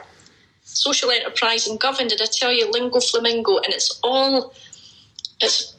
Social 0.64 1.10
Enterprise 1.10 1.66
and 1.66 1.80
Govan, 1.80 2.08
did 2.08 2.20
I 2.20 2.26
tell 2.30 2.52
you 2.52 2.70
Lingo 2.70 3.00
Flamingo? 3.00 3.56
And 3.56 3.72
it's 3.72 3.98
all 4.04 4.52
it's 5.40 5.74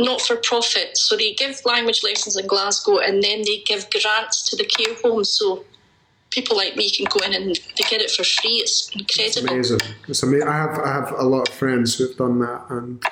not 0.00 0.20
for 0.20 0.36
profit. 0.36 0.98
So 0.98 1.16
they 1.16 1.32
give 1.32 1.62
language 1.64 2.02
lessons 2.04 2.36
in 2.36 2.46
Glasgow 2.46 2.98
and 2.98 3.22
then 3.22 3.38
they 3.46 3.62
give 3.64 3.86
grants 3.90 4.46
to 4.50 4.56
the 4.56 4.66
care 4.66 4.94
homes. 5.02 5.38
So 5.40 5.64
people 6.28 6.58
like 6.58 6.76
me 6.76 6.90
can 6.90 7.06
go 7.08 7.20
in 7.24 7.32
and 7.32 7.54
they 7.56 7.84
get 7.88 8.02
it 8.02 8.10
for 8.10 8.22
free. 8.24 8.50
It's 8.56 8.90
incredible. 8.94 9.44
It's 9.58 9.70
amazing. 9.70 9.80
It's 10.08 10.22
amazing. 10.22 10.46
I 10.46 10.52
have 10.58 10.78
I 10.78 10.92
have 10.92 11.12
a 11.12 11.22
lot 11.22 11.48
of 11.48 11.54
friends 11.54 11.96
who've 11.96 12.14
done 12.18 12.40
that 12.40 12.66
and 12.68 13.02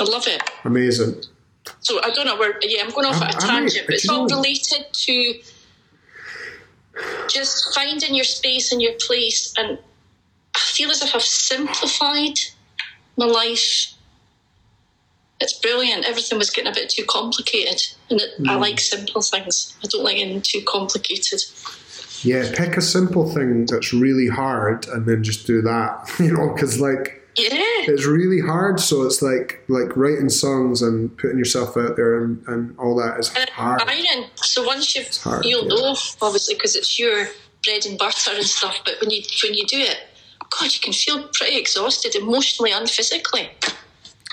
I 0.00 0.02
love 0.02 0.26
it. 0.26 0.42
Amazing. 0.64 1.14
So 1.80 2.02
I 2.02 2.10
don't 2.10 2.26
know 2.26 2.36
where. 2.36 2.58
Yeah, 2.62 2.82
I'm 2.84 2.90
going 2.90 3.06
off 3.06 3.20
at 3.22 3.34
a 3.42 3.46
tangent, 3.46 3.82
I, 3.84 3.86
but 3.86 3.94
it's 3.94 4.08
all 4.08 4.26
know. 4.26 4.36
related 4.36 4.86
to 4.92 5.34
just 7.28 7.74
finding 7.74 8.14
your 8.14 8.24
space 8.24 8.72
and 8.72 8.80
your 8.82 8.94
place. 9.00 9.52
And 9.58 9.78
I 10.56 10.58
feel 10.58 10.90
as 10.90 11.02
if 11.02 11.14
I've 11.14 11.22
simplified 11.22 12.38
my 13.16 13.26
life. 13.26 13.92
It's 15.40 15.52
brilliant. 15.60 16.06
Everything 16.06 16.38
was 16.38 16.48
getting 16.50 16.70
a 16.72 16.74
bit 16.74 16.88
too 16.88 17.04
complicated, 17.06 17.82
and 18.10 18.20
it, 18.22 18.30
I 18.48 18.54
mm. 18.54 18.60
like 18.60 18.80
simple 18.80 19.20
things. 19.22 19.76
I 19.84 19.88
don't 19.90 20.02
like 20.04 20.16
anything 20.18 20.40
too 20.42 20.62
complicated. 20.66 21.40
Yeah, 22.22 22.42
pick 22.56 22.78
a 22.78 22.82
simple 22.82 23.30
thing 23.32 23.66
that's 23.66 23.92
really 23.92 24.28
hard, 24.28 24.88
and 24.88 25.04
then 25.04 25.22
just 25.22 25.46
do 25.46 25.60
that. 25.62 26.10
you 26.18 26.32
know, 26.32 26.54
because 26.54 26.80
like 26.80 27.20
yeah. 27.36 27.50
It's 27.88 28.06
really 28.06 28.40
hard. 28.40 28.80
So 28.80 29.02
it's 29.02 29.20
like 29.20 29.62
like 29.68 29.94
writing 29.96 30.30
songs 30.30 30.80
and 30.80 31.16
putting 31.18 31.38
yourself 31.38 31.76
out 31.76 31.96
there 31.96 32.22
and, 32.24 32.42
and 32.46 32.78
all 32.78 32.96
that 32.96 33.18
is 33.20 33.34
and 33.36 33.48
hard. 33.50 33.82
So 34.36 34.64
once 34.66 34.94
you've 34.96 35.08
hard, 35.18 35.44
you'll 35.44 35.64
yeah. 35.64 35.68
know 35.74 35.96
obviously 36.22 36.54
because 36.54 36.76
it's 36.76 36.98
your 36.98 37.26
bread 37.62 37.84
and 37.86 37.98
butter 37.98 38.30
and 38.34 38.44
stuff. 38.44 38.80
But 38.86 38.94
when 39.00 39.10
you 39.10 39.20
when 39.44 39.52
you 39.54 39.66
do 39.66 39.78
it, 39.78 39.98
God, 40.58 40.72
you 40.74 40.80
can 40.80 40.94
feel 40.94 41.28
pretty 41.34 41.58
exhausted 41.58 42.14
emotionally 42.14 42.72
and 42.72 42.88
physically. 42.88 43.50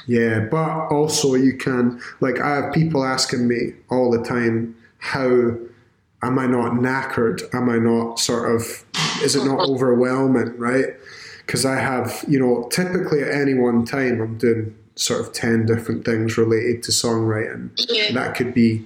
Yeah, 0.06 0.48
but 0.50 0.88
also 0.88 1.36
you 1.36 1.58
can 1.58 2.00
like 2.22 2.40
I 2.40 2.56
have 2.56 2.74
people 2.74 3.04
asking 3.04 3.48
me 3.50 3.74
all 3.90 4.12
the 4.18 4.24
time 4.26 4.76
how 5.00 5.26
am 6.22 6.40
I 6.40 6.48
not 6.48 6.72
knackered? 6.76 7.42
Am 7.54 7.70
I 7.70 7.78
not 7.80 8.18
sort 8.20 8.56
of 8.56 8.86
is 9.22 9.36
it 9.36 9.44
not 9.44 9.68
overwhelming? 9.70 10.58
Right 10.58 10.96
because 11.46 11.66
I 11.66 11.76
have, 11.80 12.24
you 12.28 12.40
know, 12.40 12.68
typically 12.72 13.22
at 13.22 13.32
any 13.34 13.54
one 13.54 13.86
time 13.86 14.22
I'm 14.22 14.38
doing 14.38 14.76
sort 14.96 15.22
of 15.22 15.34
10 15.34 15.66
different 15.66 16.06
things 16.06 16.38
related 16.38 16.84
to 16.84 16.92
songwriting. 16.92 17.72
Yeah. 17.90 18.12
That 18.14 18.36
could 18.36 18.54
be 18.54 18.86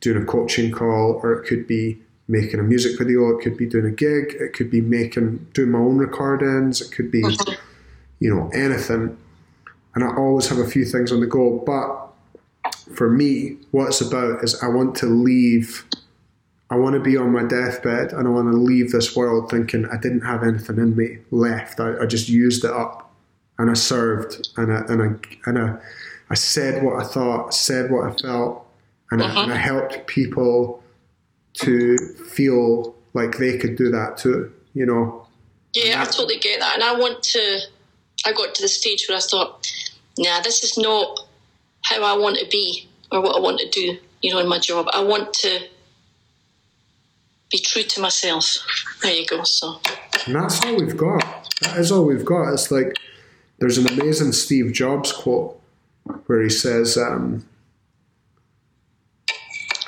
doing 0.00 0.22
a 0.22 0.26
coaching 0.26 0.70
call, 0.70 1.18
or 1.22 1.32
it 1.32 1.46
could 1.48 1.66
be 1.66 1.98
making 2.28 2.60
a 2.60 2.62
music 2.62 2.98
video, 2.98 3.30
it 3.30 3.42
could 3.42 3.56
be 3.56 3.66
doing 3.66 3.86
a 3.86 3.90
gig, 3.90 4.36
it 4.38 4.52
could 4.52 4.70
be 4.70 4.80
making, 4.80 5.46
doing 5.54 5.70
my 5.70 5.78
own 5.78 5.96
recordings, 5.98 6.80
it 6.80 6.92
could 6.92 7.10
be, 7.10 7.22
mm-hmm. 7.22 7.54
you 8.20 8.32
know, 8.34 8.50
anything. 8.54 9.16
And 9.94 10.04
I 10.04 10.14
always 10.14 10.48
have 10.48 10.58
a 10.58 10.66
few 10.68 10.84
things 10.84 11.10
on 11.12 11.20
the 11.20 11.26
go. 11.26 11.62
But 11.64 12.72
for 12.94 13.10
me, 13.10 13.56
what 13.70 13.86
it's 13.86 14.00
about 14.00 14.44
is 14.44 14.60
I 14.62 14.68
want 14.68 14.94
to 14.96 15.06
leave 15.06 15.84
I 16.68 16.76
want 16.76 16.94
to 16.94 17.00
be 17.00 17.16
on 17.16 17.32
my 17.32 17.44
deathbed 17.44 18.12
and 18.12 18.26
I 18.26 18.30
want 18.30 18.50
to 18.50 18.56
leave 18.58 18.90
this 18.90 19.14
world 19.14 19.50
thinking 19.50 19.86
I 19.86 19.96
didn't 19.98 20.22
have 20.22 20.42
anything 20.42 20.78
in 20.78 20.96
me 20.96 21.18
left. 21.30 21.78
I, 21.78 21.98
I 22.02 22.06
just 22.06 22.28
used 22.28 22.64
it 22.64 22.72
up 22.72 23.12
and 23.58 23.70
I 23.70 23.74
served 23.74 24.48
and 24.56 24.72
I, 24.72 24.78
and 24.88 25.02
I, 25.02 25.16
and 25.48 25.58
I, 25.58 25.76
I 26.28 26.34
said 26.34 26.82
what 26.82 27.00
I 27.00 27.06
thought, 27.06 27.54
said 27.54 27.90
what 27.90 28.04
I 28.10 28.14
felt, 28.20 28.66
and, 29.12 29.22
uh-huh. 29.22 29.38
I, 29.38 29.42
and 29.44 29.52
I 29.52 29.54
uh-huh. 29.54 29.62
helped 29.64 30.06
people 30.08 30.82
to 31.60 31.96
feel 32.28 32.94
like 33.14 33.38
they 33.38 33.58
could 33.58 33.76
do 33.76 33.88
that 33.92 34.16
too, 34.16 34.52
you 34.74 34.84
know? 34.86 35.26
Yeah, 35.72 36.02
I 36.02 36.04
totally 36.06 36.38
get 36.40 36.58
that. 36.60 36.74
And 36.74 36.82
I 36.82 36.98
want 36.98 37.22
to, 37.22 37.60
I 38.26 38.32
got 38.32 38.56
to 38.56 38.62
the 38.62 38.68
stage 38.68 39.06
where 39.08 39.16
I 39.16 39.20
thought, 39.20 39.70
nah, 40.18 40.40
this 40.40 40.64
is 40.64 40.76
not 40.76 41.20
how 41.82 42.02
I 42.02 42.18
want 42.20 42.38
to 42.38 42.46
be 42.48 42.88
or 43.12 43.20
what 43.20 43.36
I 43.36 43.38
want 43.40 43.60
to 43.60 43.68
do, 43.70 43.96
you 44.20 44.32
know, 44.32 44.40
in 44.40 44.48
my 44.48 44.58
job. 44.58 44.88
I 44.92 45.02
want 45.04 45.32
to 45.34 45.60
be 47.50 47.58
true 47.58 47.82
to 47.82 48.00
myself. 48.00 48.56
There 49.02 49.12
you 49.12 49.26
go. 49.26 49.42
So. 49.44 49.80
And 50.26 50.34
that's 50.34 50.64
all 50.64 50.76
we've 50.76 50.96
got. 50.96 51.54
That 51.60 51.78
is 51.78 51.92
all 51.92 52.04
we've 52.04 52.24
got. 52.24 52.52
It's 52.52 52.70
like 52.70 52.96
there's 53.58 53.78
an 53.78 53.86
amazing 53.88 54.32
Steve 54.32 54.72
Jobs 54.72 55.12
quote 55.12 55.60
where 56.26 56.42
he 56.42 56.48
says, 56.50 56.96
um, 56.96 57.46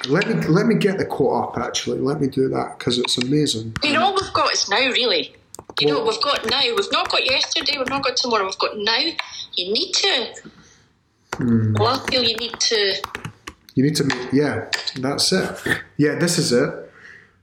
"Let 0.09 0.29
me 0.29 0.35
let 0.47 0.67
me 0.67 0.77
get 0.77 0.99
the 0.99 1.05
quote 1.05 1.45
up. 1.49 1.59
Actually, 1.59 1.99
let 2.01 2.21
me 2.21 2.29
do 2.29 2.49
that 2.49 2.79
because 2.79 2.99
it's 2.99 3.19
amazing." 3.19 3.75
You 3.83 3.93
know, 3.95 4.03
all 4.05 4.15
we've 4.15 4.33
got 4.33 4.53
is 4.53 4.69
now, 4.69 4.79
really. 4.79 5.35
You 5.81 5.89
what? 5.89 5.93
know, 5.93 6.05
we've 6.11 6.23
got 6.23 6.49
now. 6.49 6.61
We've 6.63 6.93
not 6.93 7.11
got 7.11 7.25
yesterday. 7.29 7.75
We've 7.77 7.89
not 7.89 8.05
got 8.05 8.17
tomorrow. 8.17 8.45
We've 8.45 8.59
got 8.59 8.77
now. 8.79 8.99
You 9.57 9.73
need 9.73 9.93
to. 9.95 10.27
Hmm. 11.37 11.75
Well, 11.77 12.01
I 12.01 12.07
feel 12.11 12.23
you 12.23 12.37
need 12.37 12.59
to. 12.59 12.95
You 13.75 13.83
need 13.85 13.97
to. 13.97 14.05
Make, 14.05 14.33
yeah, 14.33 14.69
that's 14.97 15.31
it. 15.33 15.63
Yeah, 15.97 16.15
this 16.15 16.39
is 16.39 16.53
it 16.53 16.88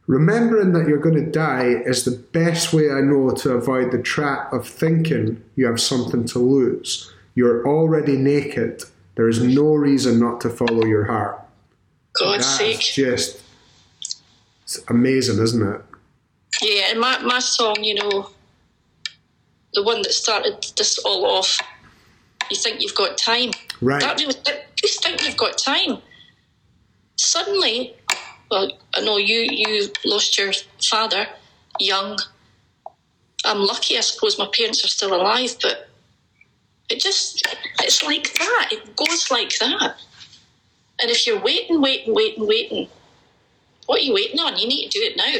Remembering 0.07 0.73
that 0.73 0.87
you're 0.87 0.99
going 0.99 1.15
to 1.15 1.31
die 1.31 1.65
is 1.85 2.05
the 2.05 2.11
best 2.31 2.73
way 2.73 2.91
I 2.91 3.01
know 3.01 3.31
to 3.31 3.53
avoid 3.53 3.91
the 3.91 3.97
trap 4.01 4.53
of 4.53 4.67
thinking 4.67 5.43
you 5.55 5.65
have 5.65 5.79
something 5.81 6.25
to 6.25 6.39
lose. 6.39 7.11
You're 7.33 7.67
already 7.67 8.15
naked. 8.15 8.83
There 9.15 9.27
is 9.27 9.41
no 9.41 9.73
reason 9.73 10.19
not 10.19 10.41
to 10.41 10.49
follow 10.49 10.85
your 10.85 11.05
heart. 11.05 11.41
God's 12.13 12.45
sake. 12.45 12.79
just 12.79 13.41
it's 14.63 14.79
amazing, 14.89 15.41
isn't 15.41 15.67
it? 15.67 15.81
Yeah, 16.61 16.91
and 16.91 16.99
my, 16.99 17.17
my 17.23 17.39
song, 17.39 17.77
you 17.83 17.95
know, 17.95 18.29
the 19.73 19.83
one 19.83 20.01
that 20.03 20.11
started 20.13 20.65
this 20.77 20.99
all 20.99 21.25
off, 21.25 21.59
you 22.51 22.57
think 22.57 22.81
you've 22.81 22.95
got 22.95 23.17
time. 23.17 23.51
Right. 23.81 24.01
That, 24.01 24.21
you 24.21 24.31
think 24.87 25.25
you've 25.25 25.37
got 25.37 25.57
time. 25.57 25.97
Suddenly, 27.17 27.95
well, 28.55 28.71
uh, 28.97 29.01
no, 29.01 29.17
you 29.17 29.45
you 29.49 29.89
lost 30.05 30.37
your 30.37 30.53
father 30.81 31.27
young. 31.79 32.17
I'm 33.43 33.59
lucky, 33.59 33.97
I 33.97 34.01
suppose. 34.01 34.39
My 34.39 34.47
parents 34.55 34.83
are 34.85 34.87
still 34.87 35.13
alive, 35.13 35.55
but 35.61 35.89
it 36.89 36.99
just 37.01 37.45
it's 37.81 38.03
like 38.03 38.33
that. 38.39 38.69
It 38.71 38.95
goes 38.95 39.29
like 39.29 39.57
that. 39.59 39.95
And 41.01 41.11
if 41.11 41.27
you're 41.27 41.39
waiting, 41.41 41.81
waiting, 41.81 42.13
waiting, 42.15 42.47
waiting, 42.47 42.87
what 43.87 43.99
are 43.99 44.03
you 44.05 44.13
waiting 44.13 44.39
on? 44.39 44.57
You 44.57 44.67
need 44.67 44.89
to 44.89 44.99
do 44.99 45.05
it 45.05 45.17
now. 45.17 45.35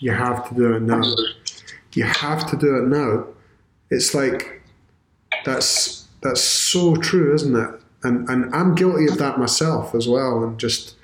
You 0.00 0.10
have 0.12 0.48
to 0.48 0.54
do 0.56 0.72
it 0.74 0.82
now. 0.82 1.00
You 1.92 2.04
have 2.04 2.50
to 2.50 2.56
do 2.56 2.78
it 2.78 2.88
now. 2.88 3.26
It's 3.90 4.12
like 4.12 4.60
that's 5.44 6.08
that's 6.20 6.40
so 6.42 6.96
true, 6.96 7.32
isn't 7.34 7.54
it? 7.54 7.80
And 8.02 8.28
and 8.28 8.52
I'm 8.54 8.74
guilty 8.74 9.06
of 9.06 9.18
that 9.18 9.38
myself 9.38 9.94
as 9.94 10.08
well. 10.08 10.42
And 10.42 10.58
just 10.58 10.96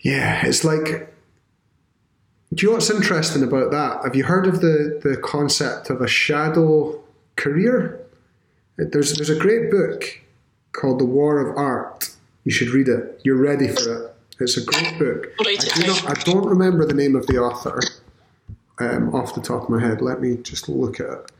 yeah, 0.00 0.46
it's 0.46 0.64
like. 0.64 1.14
Do 2.54 2.64
you 2.64 2.70
know 2.70 2.74
what's 2.76 2.90
interesting 2.90 3.42
about 3.42 3.70
that? 3.72 4.04
Have 4.04 4.16
you 4.16 4.24
heard 4.24 4.46
of 4.46 4.62
the, 4.62 4.98
the 5.04 5.18
concept 5.22 5.90
of 5.90 6.00
a 6.00 6.08
shadow 6.08 6.98
career? 7.36 8.00
There's, 8.78 9.12
there's 9.14 9.28
a 9.28 9.38
great 9.38 9.70
book 9.70 10.02
called 10.72 10.98
The 10.98 11.04
War 11.04 11.46
of 11.46 11.58
Art. 11.58 12.08
You 12.44 12.50
should 12.50 12.70
read 12.70 12.88
it. 12.88 13.20
You're 13.22 13.36
ready 13.36 13.68
for 13.68 14.06
it. 14.06 14.14
It's 14.40 14.56
a 14.56 14.64
great 14.64 14.98
book. 14.98 15.26
I, 15.40 15.56
do 15.56 15.86
not, 15.86 16.10
I 16.10 16.14
don't 16.22 16.46
remember 16.46 16.86
the 16.86 16.94
name 16.94 17.14
of 17.16 17.26
the 17.26 17.36
author 17.36 17.80
um, 18.78 19.14
off 19.14 19.34
the 19.34 19.42
top 19.42 19.64
of 19.64 19.68
my 19.68 19.80
head. 19.86 20.00
Let 20.00 20.22
me 20.22 20.36
just 20.38 20.70
look 20.70 21.00
at 21.00 21.06
it. 21.06 21.32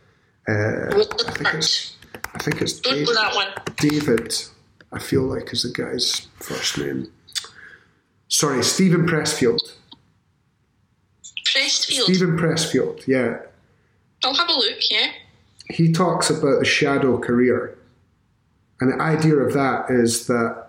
Uh, 0.46 1.04
I, 1.26 1.30
think 1.32 1.54
it's, 1.54 1.96
I 2.34 2.38
think 2.38 2.60
it's 2.60 2.80
David. 2.80 3.16
David, 3.78 4.34
I 4.92 4.98
feel 4.98 5.22
like, 5.22 5.54
is 5.54 5.62
the 5.62 5.72
guy's 5.72 6.26
first 6.38 6.76
name 6.76 7.10
sorry, 8.28 8.62
Steven 8.62 9.06
Pressfield. 9.06 9.74
Pressfield. 11.54 12.04
Steven 12.04 12.36
Pressfield, 12.36 13.06
yeah. 13.06 13.38
I'll 14.24 14.34
have 14.34 14.48
a 14.48 14.52
look, 14.52 14.78
yeah. 14.90 15.10
He 15.68 15.92
talks 15.92 16.30
about 16.30 16.60
the 16.60 16.64
shadow 16.64 17.18
career. 17.18 17.76
And 18.80 18.92
the 18.92 19.02
idea 19.02 19.34
of 19.36 19.54
that 19.54 19.90
is 19.90 20.26
that 20.26 20.66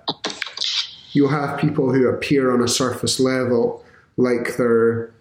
you'll 1.13 1.29
have 1.29 1.59
people 1.59 1.93
who 1.93 2.07
appear 2.07 2.51
on 2.51 2.61
a 2.63 2.67
surface 2.67 3.19
level 3.19 3.83
like 4.17 4.57
they're 4.57 5.11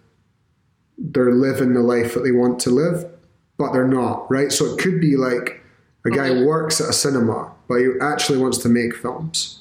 they're 0.97 1.31
living 1.31 1.73
the 1.73 1.79
life 1.79 2.13
that 2.13 2.19
they 2.23 2.31
want 2.31 2.59
to 2.59 2.69
live, 2.71 3.09
but 3.57 3.71
they're 3.71 3.87
not, 3.87 4.29
right? 4.29 4.51
So 4.51 4.65
it 4.65 4.79
could 4.79 4.99
be 4.99 5.15
like 5.15 5.63
a 6.05 6.09
guy 6.09 6.43
works 6.43 6.81
at 6.81 6.89
a 6.89 6.93
cinema, 6.93 7.53
but 7.69 7.75
he 7.77 7.87
actually 8.01 8.37
wants 8.39 8.57
to 8.59 8.69
make 8.69 8.93
films. 8.97 9.58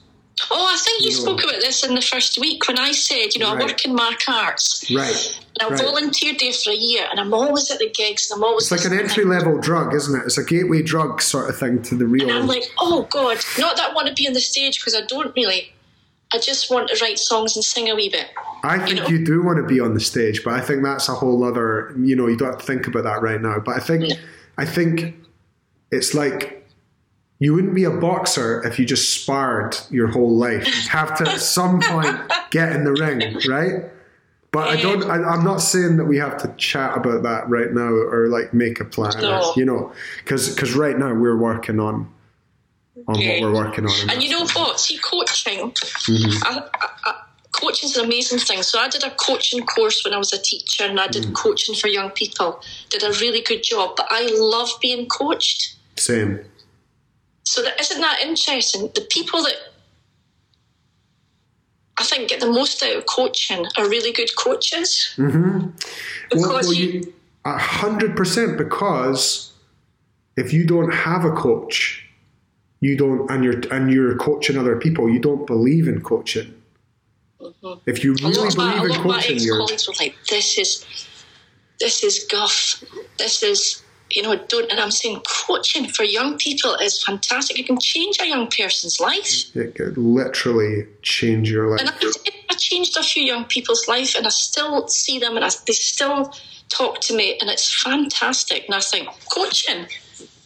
Oh, 0.51 0.66
I 0.72 0.79
think 0.83 1.03
you, 1.03 1.07
you 1.07 1.12
spoke 1.12 1.38
know. 1.38 1.44
about 1.48 1.61
this 1.61 1.85
in 1.85 1.94
the 1.94 2.01
first 2.01 2.38
week 2.40 2.66
when 2.68 2.79
I 2.79 2.92
said, 2.92 3.35
you 3.35 3.40
know, 3.40 3.53
right. 3.55 3.62
I 3.62 3.66
work 3.66 3.85
in 3.85 3.94
Mark 3.94 4.29
Arts. 4.29 4.85
Right. 4.90 5.38
And 5.61 5.62
I 5.62 5.72
right. 5.74 5.83
volunteered 5.85 6.38
there 6.38 6.53
for 6.53 6.70
a 6.70 6.74
year 6.77 7.07
and 7.11 7.18
I'm 7.20 7.35
always 7.35 7.70
at 7.70 7.79
the 7.79 7.90
gigs 7.90 8.31
and 8.31 8.38
I'm 8.38 8.44
always. 8.44 8.70
It's 8.70 8.83
like 8.85 8.90
an 8.90 8.98
entry 8.98 9.24
level 9.24 9.59
drug, 9.61 9.94
isn't 9.94 10.18
it? 10.20 10.24
It's 10.24 10.38
a 10.38 10.44
gateway 10.44 10.83
drug 10.83 11.20
sort 11.22 11.51
of 11.51 11.59
thing 11.59 11.83
to 11.83 11.96
the 11.96 12.07
real. 12.07 12.29
And 12.29 12.33
I'm 12.38 12.46
like, 12.46 12.64
oh 12.79 13.07
God, 13.11 13.38
not 13.59 13.77
that 13.77 13.90
I 13.90 13.94
want 13.94 14.09
to 14.09 14.14
be 14.14 14.27
on 14.27 14.35
the 14.35 14.40
stage 14.40 14.79
because 14.81 14.94
I 14.94 15.03
don't 15.07 15.33
really. 15.37 15.72
I 16.33 16.38
just 16.38 16.70
want 16.70 16.90
to 16.90 17.03
write 17.03 17.18
songs 17.18 17.57
and 17.57 17.64
sing 17.64 17.88
a 17.88 17.94
wee 17.94 18.11
bit. 18.11 18.27
I 18.62 18.77
think 18.79 18.88
you, 18.90 18.94
know? 18.96 19.07
you, 19.09 19.24
do 19.24 19.42
want 19.42 19.57
to 19.57 19.66
be 19.66 19.81
on 19.81 19.94
the 19.94 20.01
stage, 20.01 20.44
but 20.44 20.53
I 20.53 20.61
think 20.61 20.85
that's 20.85 21.09
a 21.09 21.14
whole 21.14 21.42
other, 21.42 21.94
you 21.98 22.14
know, 22.16 22.27
you 22.27 22.37
don't 22.37 22.51
have 22.51 22.59
to 22.61 22.66
think 22.66 22.87
about 22.87 23.05
that 23.05 23.22
right 23.22 23.40
now. 23.40 23.61
But 23.64 23.77
I 23.77 23.81
think, 23.81 24.12
I 24.59 24.66
think 24.66 25.14
it's 25.90 26.12
like 26.12 26.57
you 27.40 27.55
wouldn't 27.55 27.74
be 27.74 27.85
a 27.85 27.90
boxer 27.90 28.64
if 28.66 28.79
you 28.79 28.85
just 28.85 29.12
sparred 29.22 29.77
your 29.90 30.09
whole 30.09 30.37
life. 30.37 30.66
you 30.66 30.90
have 30.90 31.16
to 31.18 31.29
at 31.31 31.40
some 31.40 31.81
point 31.81 32.16
get 32.51 32.72
in 32.72 32.85
the 32.85 32.92
ring, 32.92 33.37
right? 33.48 33.88
But 34.51 34.68
I 34.68 34.81
don't. 34.81 35.05
I, 35.09 35.16
am 35.35 35.44
not 35.44 35.59
saying 35.59 35.98
that 35.98 36.07
we 36.07 36.16
have 36.16 36.38
to 36.38 36.53
chat 36.57 36.96
about 36.96 37.22
that 37.22 37.48
right 37.48 37.70
now 37.70 37.92
or 37.92 38.27
like 38.29 38.55
make 38.55 38.81
a 38.81 38.85
plan. 38.85 39.12
No. 39.20 39.48
Or, 39.53 39.55
you 39.57 39.64
know, 39.64 39.92
because 40.18 40.53
because 40.55 40.74
right 40.74 40.98
now 40.98 41.12
we're 41.14 41.37
working 41.37 41.79
on 41.79 42.12
on 43.07 43.14
what 43.14 43.18
we're 43.18 43.53
working 43.55 43.85
on. 43.87 44.11
And 44.11 44.22
you 44.22 44.31
know 44.31 44.46
what? 44.46 44.81
See, 44.81 44.98
coaching. 44.98 45.70
Mm-hmm. 45.70 46.42
an 47.98 48.05
amazing 48.05 48.38
thing. 48.38 48.62
So 48.62 48.79
I 48.81 48.88
did 48.88 49.05
a 49.05 49.11
coaching 49.16 49.64
course 49.66 50.03
when 50.05 50.14
I 50.14 50.18
was 50.18 50.33
a 50.33 50.38
teacher, 50.38 50.85
and 50.85 50.98
I 50.98 51.09
did 51.09 51.24
mm. 51.24 51.35
coaching 51.35 51.74
for 51.74 51.88
young 51.88 52.11
people. 52.11 52.61
Did 52.88 53.03
a 53.03 53.11
really 53.20 53.42
good 53.42 53.62
job, 53.62 53.90
but 53.96 54.07
I 54.11 54.29
love 54.38 54.70
being 54.81 55.07
coached. 55.09 55.77
Same 55.96 56.40
so 57.50 57.62
that 57.62 57.80
isn't 57.80 58.00
that 58.02 58.20
interesting? 58.20 58.90
The 58.94 59.06
people 59.08 59.42
that 59.44 59.54
I 61.98 62.04
think 62.04 62.28
get 62.28 62.40
the 62.40 62.50
most 62.52 62.82
out 62.82 62.94
of 62.94 63.06
coaching 63.06 63.64
are 63.78 63.88
really 63.88 64.12
good 64.12 64.28
coaches. 64.37 65.14
Mm-hmm. 65.16 65.70
Because 66.30 66.78
a 67.46 67.58
hundred 67.58 68.16
percent 68.18 68.58
because 68.58 69.50
if 70.37 70.52
you 70.52 70.66
don't 70.66 70.92
have 70.92 71.24
a 71.24 71.32
coach, 71.32 72.06
you 72.82 72.98
don't 72.98 73.30
and 73.30 73.42
you're 73.42 73.61
and 73.74 73.90
you're 73.90 74.14
coaching 74.18 74.58
other 74.58 74.76
people, 74.78 75.08
you 75.08 75.18
don't 75.18 75.46
believe 75.46 75.88
in 75.88 76.02
coaching. 76.02 76.52
Mm-hmm. 77.40 77.80
If 77.87 78.04
you 78.04 78.11
really 78.20 78.32
believe 78.54 78.56
my, 78.58 78.84
in 78.84 79.02
coaching, 79.02 79.38
you're 79.38 79.61
like, 79.64 80.14
this 80.28 80.58
is 80.58 80.84
this 81.80 82.04
is 82.04 82.26
guff. 82.30 82.84
This 83.16 83.42
is 83.42 83.82
you 84.10 84.22
know, 84.22 84.36
don't. 84.48 84.70
And 84.70 84.80
I'm 84.80 84.90
saying 84.90 85.20
coaching 85.46 85.86
for 85.86 86.02
young 86.04 86.38
people 86.38 86.74
is 86.74 87.02
fantastic. 87.02 87.58
You 87.58 87.64
can 87.64 87.78
change 87.80 88.18
a 88.20 88.26
young 88.26 88.46
person's 88.46 89.00
life. 89.00 89.54
It 89.54 89.74
could 89.74 89.98
literally 89.98 90.86
change 91.02 91.50
your 91.50 91.70
life. 91.70 91.80
And 91.80 91.90
I, 91.90 92.12
I 92.50 92.54
changed 92.54 92.96
a 92.96 93.02
few 93.02 93.22
young 93.22 93.44
people's 93.44 93.86
life, 93.88 94.14
and 94.14 94.26
I 94.26 94.30
still 94.30 94.88
see 94.88 95.18
them, 95.18 95.36
and 95.36 95.44
I, 95.44 95.50
they 95.66 95.72
still 95.74 96.32
talk 96.70 97.00
to 97.02 97.16
me, 97.16 97.38
and 97.40 97.50
it's 97.50 97.82
fantastic. 97.82 98.64
And 98.66 98.74
I 98.74 98.80
think 98.80 99.08
coaching. 99.32 99.86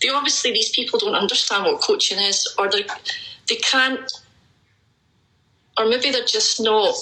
They 0.02 0.08
obviously 0.08 0.50
these 0.52 0.70
people 0.70 0.98
don't 0.98 1.14
understand 1.14 1.64
what 1.64 1.80
coaching 1.80 2.18
is, 2.18 2.46
or 2.58 2.68
they 2.68 2.82
they 3.48 3.54
can't, 3.56 4.00
or 5.78 5.86
maybe 5.86 6.10
they're 6.10 6.24
just 6.24 6.60
not 6.60 6.92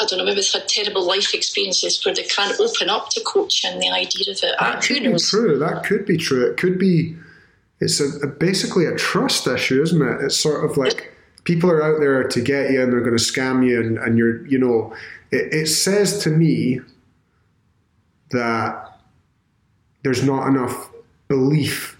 I 0.00 0.04
don't 0.04 0.18
know, 0.18 0.24
maybe 0.24 0.40
they've 0.42 0.52
had 0.52 0.68
terrible 0.68 1.04
life 1.06 1.32
experiences 1.34 2.04
where 2.04 2.14
they 2.14 2.22
can't 2.24 2.58
open 2.60 2.90
up 2.90 3.08
to 3.10 3.20
coaching 3.22 3.78
the 3.78 3.88
idea 3.90 4.30
of 4.30 4.36
it. 4.36 4.40
That 4.42 4.54
ah, 4.60 4.80
could 4.80 5.02
be 5.02 5.08
true. 5.18 5.58
That 5.58 5.84
could 5.84 6.04
be 6.04 6.16
true. 6.18 6.46
It 6.50 6.56
could 6.58 6.78
be, 6.78 7.16
it's 7.80 7.98
a, 8.00 8.08
a, 8.26 8.26
basically 8.26 8.84
a 8.86 8.94
trust 8.96 9.46
issue, 9.46 9.80
isn't 9.82 10.02
it? 10.02 10.20
It's 10.24 10.36
sort 10.36 10.68
of 10.68 10.76
like 10.76 11.14
people 11.44 11.70
are 11.70 11.82
out 11.82 12.00
there 12.00 12.24
to 12.24 12.40
get 12.42 12.70
you 12.72 12.82
and 12.82 12.92
they're 12.92 13.00
going 13.00 13.16
to 13.16 13.22
scam 13.22 13.66
you, 13.66 13.80
and, 13.80 13.98
and 13.98 14.18
you're, 14.18 14.46
you 14.46 14.58
know, 14.58 14.94
it, 15.30 15.52
it 15.54 15.66
says 15.66 16.18
to 16.24 16.28
me 16.30 16.80
that 18.32 18.98
there's 20.02 20.22
not 20.22 20.46
enough 20.46 20.90
belief 21.28 21.98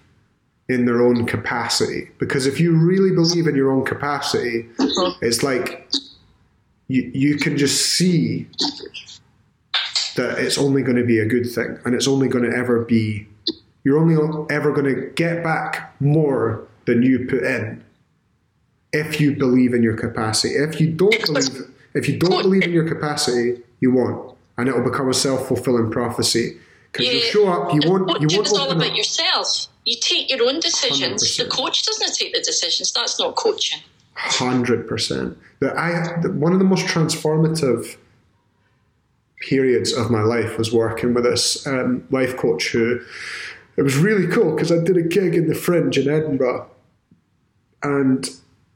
in 0.68 0.84
their 0.84 1.00
own 1.00 1.24
capacity 1.26 2.08
because 2.18 2.46
if 2.46 2.58
you 2.60 2.76
really 2.76 3.10
believe 3.14 3.46
in 3.46 3.54
your 3.54 3.70
own 3.72 3.84
capacity, 3.86 4.68
mm-hmm. 4.78 5.24
it's 5.24 5.42
like 5.42 5.88
you, 6.88 7.10
you 7.14 7.36
can 7.36 7.56
just 7.56 7.86
see 7.86 8.46
that 10.16 10.38
it's 10.38 10.58
only 10.58 10.82
going 10.82 10.96
to 10.96 11.04
be 11.04 11.18
a 11.18 11.26
good 11.26 11.50
thing 11.50 11.78
and 11.84 11.94
it's 11.94 12.08
only 12.08 12.28
going 12.28 12.48
to 12.48 12.56
ever 12.56 12.84
be, 12.84 13.26
you're 13.84 13.98
only 13.98 14.14
ever 14.54 14.72
going 14.72 14.94
to 14.94 15.08
get 15.14 15.42
back 15.42 15.94
more 16.00 16.66
than 16.86 17.02
you 17.02 17.26
put 17.28 17.42
in 17.42 17.84
if 18.92 19.20
you 19.20 19.34
believe 19.34 19.74
in 19.74 19.82
your 19.82 19.96
capacity. 19.96 20.54
If 20.54 20.80
you 20.80 20.90
don't 20.92 21.20
believe, 21.26 21.68
if 21.94 22.08
you 22.08 22.18
don't 22.18 22.42
believe 22.42 22.62
in 22.62 22.72
your 22.72 22.88
capacity, 22.88 23.60
you 23.80 23.92
won't, 23.92 24.36
and 24.56 24.68
it'll 24.68 24.84
become 24.88 25.08
a 25.08 25.14
self-fulfilling 25.14 25.90
prophecy. 25.90 26.58
Because 26.92 27.08
yeah. 27.08 27.12
you 27.14 27.20
show 27.22 27.48
up, 27.48 27.74
you 27.74 27.80
won't. 27.90 28.08
you 28.22 28.28
won't 28.38 28.48
all 28.52 28.70
about 28.70 28.90
up. 28.92 28.96
yourself. 28.96 29.66
You 29.84 29.96
take 30.00 30.30
your 30.30 30.48
own 30.48 30.60
decisions. 30.60 31.22
100%. 31.22 31.44
The 31.44 31.50
coach 31.50 31.84
doesn't 31.84 32.14
take 32.14 32.32
the 32.32 32.40
decisions. 32.40 32.90
That's 32.92 33.20
not 33.20 33.34
coaching 33.34 33.80
hundred 34.16 34.86
percent. 34.88 35.36
That 35.60 35.76
I 35.76 36.18
one 36.28 36.52
of 36.52 36.58
the 36.58 36.64
most 36.64 36.86
transformative 36.86 37.96
periods 39.40 39.92
of 39.92 40.10
my 40.10 40.22
life 40.22 40.58
was 40.58 40.72
working 40.72 41.14
with 41.14 41.24
this 41.24 41.66
um, 41.66 42.06
life 42.10 42.36
coach 42.36 42.70
who 42.70 43.00
it 43.76 43.82
was 43.82 43.96
really 43.96 44.26
cool 44.28 44.54
because 44.54 44.72
I 44.72 44.82
did 44.82 44.96
a 44.96 45.02
gig 45.02 45.34
in 45.34 45.48
the 45.48 45.54
Fringe 45.54 45.96
in 45.98 46.08
Edinburgh, 46.08 46.68
and 47.82 48.28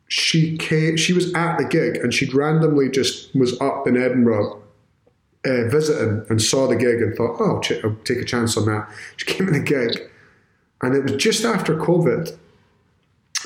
she 0.09 0.59
came, 0.59 0.96
she 0.96 1.12
was 1.12 1.33
at 1.35 1.57
the 1.57 1.64
gig 1.64 1.96
and 1.96 2.12
she'd 2.12 2.35
randomly 2.35 2.90
just 2.90 3.35
was 3.35 3.59
up 3.61 3.87
in 3.87 3.96
Edinburgh 3.96 4.61
uh, 5.46 5.68
visiting 5.68 6.26
and 6.29 6.42
saw 6.42 6.66
the 6.66 6.74
gig 6.74 7.00
and 7.00 7.14
thought, 7.14 7.37
oh, 7.40 7.55
I'll, 7.57 7.61
ch- 7.61 7.81
I'll 7.85 7.94
take 8.03 8.18
a 8.18 8.24
chance 8.24 8.57
on 8.57 8.66
that. 8.66 8.90
She 9.18 9.26
came 9.26 9.46
in 9.46 9.55
the 9.55 9.61
gig, 9.61 10.00
and 10.83 10.94
it 10.94 11.03
was 11.05 11.22
just 11.22 11.44
after 11.46 11.74
COVID 11.76 12.37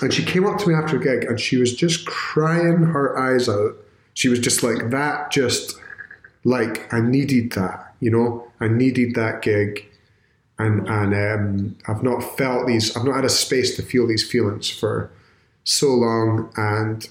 and 0.01 0.13
she 0.13 0.25
came 0.25 0.47
up 0.47 0.59
to 0.61 0.69
me 0.69 0.75
after 0.75 0.97
a 0.97 1.01
gig 1.01 1.25
and 1.29 1.39
she 1.39 1.57
was 1.57 1.75
just 1.75 2.07
crying 2.07 2.79
her 2.83 3.17
eyes 3.19 3.49
out. 3.49 3.77
She 4.15 4.29
was 4.29 4.39
just 4.39 4.63
like, 4.63 4.91
that 4.91 5.31
just, 5.33 5.77
like, 6.45 6.93
I 6.93 7.01
needed 7.01 7.53
that, 7.53 7.93
you 8.01 8.11
know? 8.11 8.47
I 8.61 8.69
needed 8.69 9.15
that 9.15 9.43
gig. 9.43 9.87
And, 10.59 10.87
and 10.89 11.15
um, 11.15 11.79
I've 11.89 12.03
not 12.03 12.21
felt 12.39 12.67
these, 12.67 12.97
I've 12.97 13.05
not 13.05 13.17
had 13.17 13.25
a 13.25 13.29
space 13.31 13.75
to 13.77 13.83
feel 13.83 14.07
these 14.07 14.29
feelings 14.29 14.71
for 14.71 15.11
so 15.65 15.89
long. 15.89 16.53
And 16.57 17.09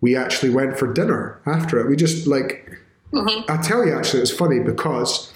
we 0.00 0.16
actually 0.16 0.50
went 0.50 0.78
for 0.78 0.90
dinner 0.92 1.40
after 1.46 1.78
it. 1.78 1.88
We 1.88 1.96
just, 1.96 2.26
like, 2.26 2.70
mm-hmm. 3.12 3.50
I 3.50 3.58
tell 3.58 3.84
you, 3.86 3.94
actually, 3.96 4.22
it's 4.22 4.30
funny 4.30 4.60
because 4.60 5.30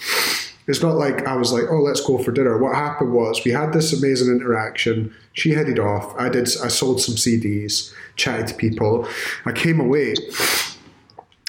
it's 0.66 0.83
not 0.83 0.96
like 0.96 1.27
I 1.27 1.37
was 1.37 1.53
like, 1.53 1.64
oh, 1.70 1.81
let's 1.81 2.00
go 2.00 2.18
for 2.18 2.33
dinner. 2.33 2.57
What 2.57 2.74
happened 2.74 3.12
was 3.12 3.44
we 3.44 3.50
had 3.50 3.72
this 3.72 3.92
amazing 3.92 4.33
interaction. 4.35 5.14
She 5.35 5.50
headed 5.50 5.79
off. 5.79 6.14
I 6.16 6.29
did. 6.31 6.44
I 6.62 6.68
sold 6.68 7.03
some 7.03 7.16
CDs, 7.16 7.92
chatted 8.16 8.46
to 8.48 8.55
people. 8.55 9.07
I 9.44 9.53
came 9.53 9.79
away 9.79 10.14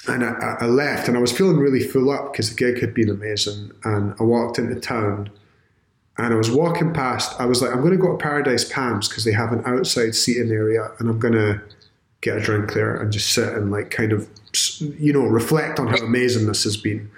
and 0.06 0.22
I, 0.24 0.58
I 0.60 0.66
left, 0.66 1.08
and 1.08 1.16
I 1.16 1.20
was 1.20 1.32
feeling 1.32 1.56
really 1.58 1.82
full 1.82 2.10
up 2.10 2.32
because 2.32 2.50
the 2.50 2.54
gig 2.56 2.80
had 2.80 2.92
been 2.94 3.08
amazing. 3.08 3.72
And 3.84 4.14
I 4.20 4.22
walked 4.22 4.58
into 4.58 4.78
town, 4.78 5.30
and 6.18 6.32
I 6.32 6.36
was 6.36 6.50
walking 6.50 6.92
past. 6.92 7.38
I 7.40 7.46
was 7.46 7.62
like, 7.62 7.70
I'm 7.72 7.80
going 7.80 7.92
to 7.92 7.96
go 7.98 8.12
to 8.12 8.18
Paradise 8.22 8.64
Palms 8.64 9.08
because 9.08 9.24
they 9.24 9.32
have 9.32 9.50
an 9.52 9.62
outside 9.66 10.14
seating 10.14 10.52
area, 10.52 10.90
and 11.00 11.08
I'm 11.08 11.18
going 11.18 11.34
to 11.34 11.60
get 12.20 12.36
a 12.36 12.40
drink 12.40 12.72
there 12.74 12.94
and 12.96 13.10
just 13.12 13.32
sit 13.32 13.48
and 13.54 13.70
like 13.70 13.90
kind 13.90 14.12
of 14.12 14.28
you 14.98 15.12
know, 15.12 15.26
reflect 15.26 15.78
on 15.78 15.86
how 15.88 16.02
amazing 16.04 16.46
this 16.46 16.64
has 16.64 16.76
been. 16.76 17.10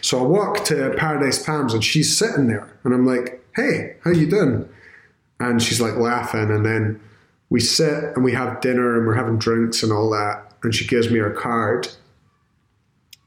So 0.00 0.18
I 0.18 0.22
walk 0.22 0.64
to 0.66 0.94
Paradise 0.96 1.42
Palms 1.44 1.74
and 1.74 1.84
she's 1.84 2.16
sitting 2.16 2.46
there 2.48 2.68
and 2.84 2.94
I'm 2.94 3.06
like, 3.06 3.44
hey, 3.56 3.96
how 4.04 4.10
you 4.10 4.28
doing? 4.30 4.68
And 5.40 5.62
she's 5.62 5.80
like 5.80 5.96
laughing 5.96 6.50
and 6.50 6.64
then 6.64 7.00
we 7.50 7.60
sit 7.60 8.04
and 8.14 8.24
we 8.24 8.32
have 8.32 8.60
dinner 8.60 8.96
and 8.96 9.06
we're 9.06 9.14
having 9.14 9.38
drinks 9.38 9.82
and 9.82 9.92
all 9.92 10.10
that. 10.10 10.52
And 10.62 10.74
she 10.74 10.86
gives 10.86 11.10
me 11.10 11.18
her 11.18 11.30
card. 11.30 11.88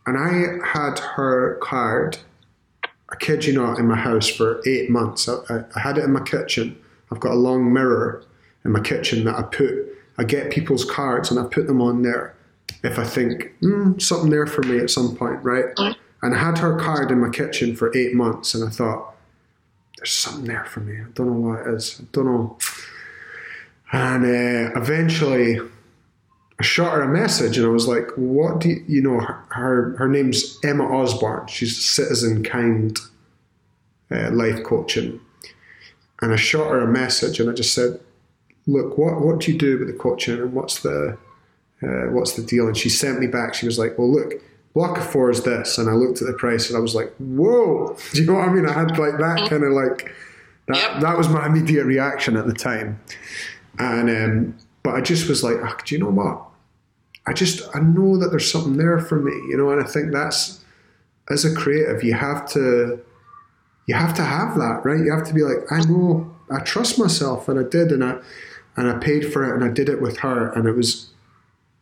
And 0.06 0.18
I 0.18 0.66
had 0.68 1.00
her 1.00 1.56
card, 1.62 2.18
I 3.10 3.16
kid 3.18 3.46
you 3.46 3.54
not, 3.54 3.78
in 3.80 3.88
my 3.88 3.96
house 3.96 4.28
for 4.28 4.62
eight 4.68 4.90
months. 4.90 5.30
I, 5.30 5.36
I, 5.50 5.64
I 5.76 5.80
had 5.80 5.98
it 5.98 6.04
in 6.04 6.12
my 6.14 6.22
kitchen. 6.22 6.78
I've 7.12 7.20
got 7.20 7.32
a 7.32 7.36
long 7.36 7.72
mirror 7.72 8.24
in 8.66 8.72
my 8.72 8.80
kitchen 8.80 9.26
that 9.26 9.36
I 9.36 9.44
put, 9.44 9.76
I 10.20 10.24
get 10.24 10.52
people's 10.52 10.86
cards 10.86 11.32
and 11.32 11.40
I 11.40 11.44
put 11.46 11.66
them 11.68 11.82
on 11.82 12.04
there 12.04 12.36
if 12.84 12.98
I 12.98 13.04
think 13.04 13.52
mm, 13.62 14.02
something 14.02 14.30
there 14.30 14.48
for 14.48 14.64
me 14.64 14.80
at 14.80 14.90
some 14.90 15.16
point, 15.16 15.44
right? 15.44 15.66
And 15.78 16.36
I 16.36 16.38
had 16.38 16.58
her 16.60 16.78
card 16.78 17.12
in 17.12 17.20
my 17.20 17.30
kitchen 17.30 17.76
for 17.76 17.96
eight 17.96 18.14
months, 18.14 18.54
and 18.54 18.68
I 18.68 18.72
thought 18.72 19.16
there's 19.98 20.12
something 20.12 20.46
there 20.46 20.66
for 20.66 20.80
me. 20.80 21.00
I 21.00 21.06
don't 21.14 21.28
know 21.28 21.50
what 21.50 21.62
it 21.62 21.74
is. 21.76 22.00
I 22.02 22.06
don't 22.12 22.26
know. 22.26 22.58
And 23.94 24.24
uh, 24.26 24.80
eventually, 24.80 25.60
I 26.60 26.64
shot 26.64 26.94
her 26.94 27.02
a 27.04 27.08
message, 27.08 27.58
and 27.58 27.66
I 27.66 27.70
was 27.70 27.88
like, 27.88 28.10
"What 28.16 28.60
do 28.62 28.70
you, 28.70 28.84
you 28.88 29.02
know? 29.02 29.20
Her, 29.20 29.44
her, 29.50 29.98
her 29.98 30.08
name's 30.08 30.58
Emma 30.64 30.86
Osborne. 30.86 31.48
She's 31.48 31.78
a 31.78 31.82
Citizen 31.82 32.44
Kind 32.44 33.00
uh, 34.12 34.30
life 34.32 34.64
coaching." 34.64 35.20
And 36.24 36.32
I 36.34 36.36
shot 36.36 36.70
her 36.70 36.82
a 36.82 36.88
message, 36.88 37.40
and 37.40 37.50
I 37.50 37.54
just 37.54 37.74
said, 37.76 38.00
"Look, 38.68 38.98
what 38.98 39.22
what 39.22 39.40
do 39.40 39.52
you 39.52 39.58
do 39.58 39.78
with 39.80 39.88
the 39.88 39.94
coaching, 39.94 40.36
and 40.40 40.54
what's 40.54 40.82
the 40.84 41.18
uh, 41.84 42.08
what's 42.12 42.34
the 42.36 42.44
deal? 42.44 42.68
And 42.68 42.78
she 42.78 42.90
sent 42.90 43.20
me 43.20 43.28
back. 43.28 43.54
She 43.54 43.66
was 43.66 43.80
like, 43.80 43.98
well, 43.98 44.12
look, 44.12 44.34
block 44.74 44.98
of 44.98 45.10
four 45.10 45.30
is 45.32 45.44
this. 45.44 45.78
And 45.78 45.90
I 45.90 45.94
looked 45.94 46.22
at 46.22 46.28
the 46.28 46.34
price 46.34 46.70
and 46.70 46.78
I 46.78 46.80
was 46.80 46.94
like, 46.96 47.14
whoa. 47.18 47.96
Do 48.14 48.22
you 48.22 48.28
know 48.28 48.36
what 48.38 48.48
I 48.48 48.52
mean? 48.52 48.68
I 48.68 48.74
had 48.74 48.92
like 48.98 49.18
that 49.18 49.48
kind 49.50 49.64
of 49.64 49.72
like, 49.74 50.14
that, 50.68 51.02
that 51.02 51.18
was 51.18 51.28
my 51.30 51.46
immediate 51.46 51.86
reaction 51.86 52.38
at 52.38 52.46
the 52.48 52.54
time. 52.54 53.02
And, 53.80 54.10
um, 54.10 54.58
but 54.84 54.94
I 54.96 55.02
just 55.02 55.28
was 55.28 55.44
like, 55.44 55.58
oh, 55.62 55.76
do 55.86 55.96
you 55.96 56.02
know 56.04 56.10
what? 56.12 56.44
I 57.28 57.34
just, 57.34 57.64
I 57.76 57.80
know 57.80 58.18
that 58.18 58.30
there's 58.30 58.50
something 58.52 58.78
there 58.78 59.00
for 59.00 59.20
me, 59.20 59.32
you 59.50 59.56
know, 59.58 59.70
and 59.72 59.84
I 59.84 59.88
think 59.88 60.12
that's, 60.14 60.64
as 61.30 61.44
a 61.46 61.54
creative, 61.54 62.04
you 62.04 62.14
have 62.16 62.48
to, 62.50 63.00
you 63.88 63.96
have 63.96 64.14
to 64.16 64.24
have 64.24 64.56
that, 64.56 64.82
right? 64.86 65.00
You 65.00 65.14
have 65.16 65.28
to 65.28 65.34
be 65.34 65.42
like, 65.42 65.60
I 65.72 65.82
know, 65.90 66.34
I 66.50 66.60
trust 66.62 66.98
myself, 66.98 67.48
and 67.50 67.60
I 67.60 67.64
did, 67.64 67.92
and 67.92 68.04
I, 68.04 68.18
and 68.78 68.90
I 68.90 68.98
paid 68.98 69.32
for 69.32 69.44
it, 69.48 69.54
and 69.54 69.64
I 69.64 69.72
did 69.74 69.88
it 69.90 70.02
with 70.02 70.18
her, 70.20 70.50
and 70.52 70.68
it 70.68 70.74
was 70.74 71.11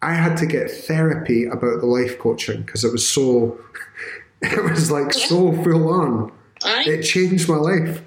I 0.01 0.13
had 0.13 0.37
to 0.37 0.45
get 0.45 0.71
therapy 0.71 1.45
about 1.45 1.79
the 1.81 1.85
life 1.85 2.17
coaching 2.19 2.61
because 2.61 2.83
it 2.83 2.91
was 2.91 3.07
so, 3.07 3.59
it 4.41 4.63
was 4.71 4.89
like 4.91 5.13
yeah. 5.15 5.25
so 5.27 5.51
full 5.63 5.89
on. 5.91 6.31
It 6.65 7.03
changed 7.03 7.47
my 7.49 7.55
life 7.55 8.01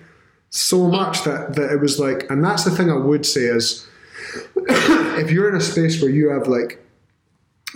so 0.50 0.88
much 0.88 1.24
that, 1.24 1.54
that 1.54 1.72
it 1.72 1.80
was 1.80 1.98
like, 1.98 2.26
and 2.30 2.44
that's 2.44 2.64
the 2.64 2.70
thing 2.70 2.90
I 2.90 2.96
would 2.96 3.24
say 3.24 3.42
is 3.42 3.86
if 4.56 5.30
you're 5.30 5.48
in 5.48 5.54
a 5.54 5.60
space 5.60 6.00
where 6.02 6.10
you 6.10 6.28
have 6.28 6.46
like 6.48 6.82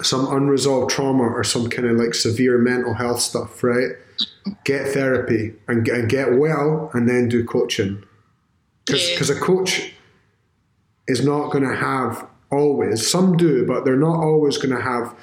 some 0.02 0.30
unresolved 0.30 0.90
trauma 0.90 1.22
or 1.22 1.42
some 1.44 1.70
kind 1.70 1.88
of 1.88 1.96
like 1.96 2.14
severe 2.14 2.58
mental 2.58 2.92
health 2.94 3.20
stuff, 3.20 3.62
right? 3.64 3.90
Get 4.64 4.88
therapy 4.88 5.54
and, 5.68 5.86
and 5.88 6.08
get 6.10 6.34
well 6.36 6.90
and 6.92 7.08
then 7.08 7.28
do 7.30 7.42
coaching. 7.44 8.04
Because 8.84 9.10
yeah. 9.10 9.16
Cause 9.16 9.30
a 9.30 9.40
coach 9.40 9.92
is 11.08 11.24
not 11.24 11.50
going 11.52 11.64
to 11.64 11.74
have 11.74 12.28
always. 12.50 13.06
Some 13.08 13.36
do, 13.36 13.66
but 13.66 13.84
they're 13.84 13.96
not 13.96 14.18
always 14.22 14.56
going 14.58 14.74
to 14.74 14.80
have. 14.80 15.14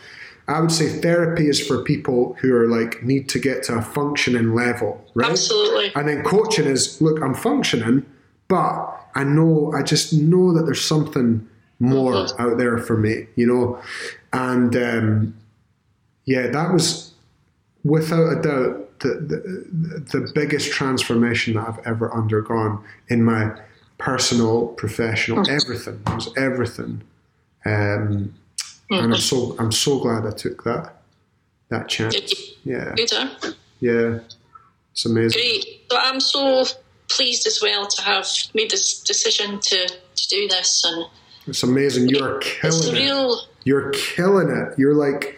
I 0.47 0.59
would 0.59 0.71
say 0.71 0.89
therapy 0.99 1.47
is 1.47 1.65
for 1.65 1.83
people 1.83 2.35
who 2.41 2.53
are 2.53 2.67
like 2.67 3.01
need 3.03 3.29
to 3.29 3.39
get 3.39 3.63
to 3.63 3.75
a 3.75 3.81
functioning 3.81 4.53
level, 4.53 5.03
right? 5.13 5.31
Absolutely. 5.31 5.93
And 5.95 6.07
then 6.09 6.23
coaching 6.23 6.65
is 6.65 7.01
look, 7.01 7.21
I'm 7.21 7.33
functioning, 7.33 8.05
but 8.49 8.91
I 9.15 9.23
know 9.23 9.71
I 9.73 9.83
just 9.83 10.11
know 10.13 10.53
that 10.53 10.63
there's 10.63 10.81
something 10.83 11.47
more 11.79 12.11
mm-hmm. 12.13 12.41
out 12.41 12.57
there 12.57 12.77
for 12.77 12.97
me, 12.97 13.27
you 13.37 13.47
know. 13.47 13.79
And 14.33 14.75
um, 14.75 15.37
yeah, 16.25 16.47
that 16.47 16.73
was 16.73 17.13
without 17.85 18.39
a 18.39 18.41
doubt 18.41 18.99
the, 18.99 19.95
the 19.95 20.19
the 20.19 20.31
biggest 20.35 20.73
transformation 20.73 21.53
that 21.53 21.69
I've 21.69 21.79
ever 21.87 22.13
undergone 22.13 22.83
in 23.07 23.23
my 23.23 23.49
personal, 23.97 24.67
professional, 24.67 25.49
everything. 25.49 26.01
It 26.05 26.15
was 26.15 26.29
everything. 26.35 27.03
Um, 27.65 28.33
hmm. 28.89 28.93
And 28.95 29.13
I'm 29.13 29.19
so 29.19 29.55
I'm 29.59 29.71
so 29.71 29.99
glad 29.99 30.25
I 30.25 30.31
took 30.31 30.63
that 30.63 30.95
that 31.69 31.87
chance. 31.87 32.15
Yeah. 32.63 32.95
Yeah. 33.79 34.19
It's 34.95 35.05
amazing. 35.05 35.41
Great. 35.41 35.65
So 35.91 35.97
I'm 35.99 36.19
so 36.19 36.65
pleased 37.09 37.47
as 37.47 37.59
well 37.61 37.87
to 37.87 38.01
have 38.03 38.27
made 38.53 38.69
this 38.69 38.99
decision 39.01 39.59
to, 39.61 39.87
to 40.15 40.27
do 40.29 40.47
this 40.47 40.83
and 40.85 41.05
it's 41.47 41.63
amazing. 41.63 42.07
You're 42.09 42.37
killing 42.39 42.95
it. 42.95 43.47
You're 43.65 43.89
killing 43.91 44.49
it. 44.49 44.77
You're 44.77 44.93
like 44.93 45.37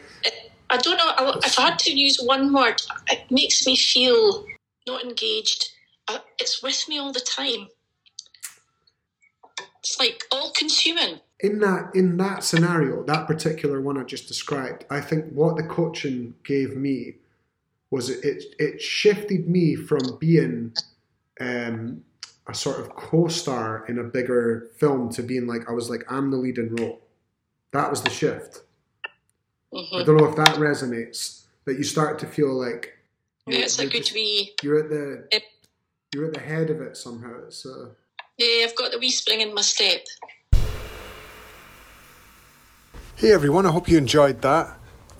I 0.69 0.77
don't 0.77 0.97
know. 0.97 1.37
If 1.43 1.59
I 1.59 1.69
had 1.69 1.79
to 1.79 1.91
use 1.91 2.19
one 2.21 2.51
word, 2.51 2.81
it 3.09 3.29
makes 3.29 3.67
me 3.67 3.77
feel 3.77 4.45
not 4.87 5.03
engaged. 5.03 5.69
It's 6.39 6.61
with 6.63 6.85
me 6.89 6.97
all 6.97 7.11
the 7.13 7.19
time. 7.21 7.67
It's 9.79 9.99
like 9.99 10.23
all 10.31 10.51
consuming 10.51 11.19
in 11.39 11.59
that 11.59 11.93
in 11.95 12.17
that 12.17 12.43
scenario, 12.43 13.03
that 13.03 13.27
particular 13.27 13.81
one 13.81 13.97
I 13.97 14.03
just 14.03 14.27
described, 14.27 14.85
I 14.89 15.01
think 15.01 15.31
what 15.33 15.57
the 15.57 15.63
coaching 15.63 16.33
gave 16.45 16.75
me 16.75 17.15
was 17.91 18.09
it 18.09 18.23
it, 18.23 18.43
it 18.59 18.81
shifted 18.81 19.47
me 19.47 19.75
from 19.75 20.17
being 20.19 20.73
um, 21.41 22.03
a 22.47 22.53
sort 22.53 22.79
of 22.79 22.95
co-star 22.95 23.85
in 23.87 23.99
a 23.99 24.03
bigger 24.03 24.69
film 24.77 25.09
to 25.11 25.21
being 25.21 25.45
like 25.47 25.69
I 25.69 25.73
was 25.73 25.89
like 25.89 26.03
I'm 26.09 26.31
the 26.31 26.37
leading 26.37 26.73
role. 26.75 27.01
That 27.73 27.89
was 27.89 28.01
the 28.01 28.09
shift. 28.09 28.61
Mm-hmm. 29.73 29.95
I 29.97 30.03
don't 30.03 30.17
know 30.17 30.25
if 30.25 30.37
that 30.37 30.55
resonates. 30.55 31.43
but 31.65 31.73
you 31.73 31.83
start 31.83 32.19
to 32.19 32.27
feel 32.27 32.53
like 32.53 32.97
yeah, 33.47 33.59
it's 33.59 33.77
a 33.77 33.87
good 33.87 34.05
to 34.05 34.19
you're 34.63 34.79
at 34.79 34.89
the 34.89 35.41
you're 36.13 36.27
at 36.27 36.33
the 36.33 36.39
head 36.39 36.69
of 36.69 36.79
it 36.79 36.95
somehow. 36.95 37.49
So 37.49 37.91
yeah, 38.37 38.65
I've 38.65 38.75
got 38.77 38.91
the 38.91 38.99
wee 38.99 39.09
spring 39.11 39.41
in 39.41 39.53
my 39.53 39.61
step. 39.61 40.05
Hey 43.17 43.31
everyone, 43.31 43.65
I 43.65 43.71
hope 43.71 43.87
you 43.87 43.97
enjoyed 43.97 44.41
that. 44.41 44.77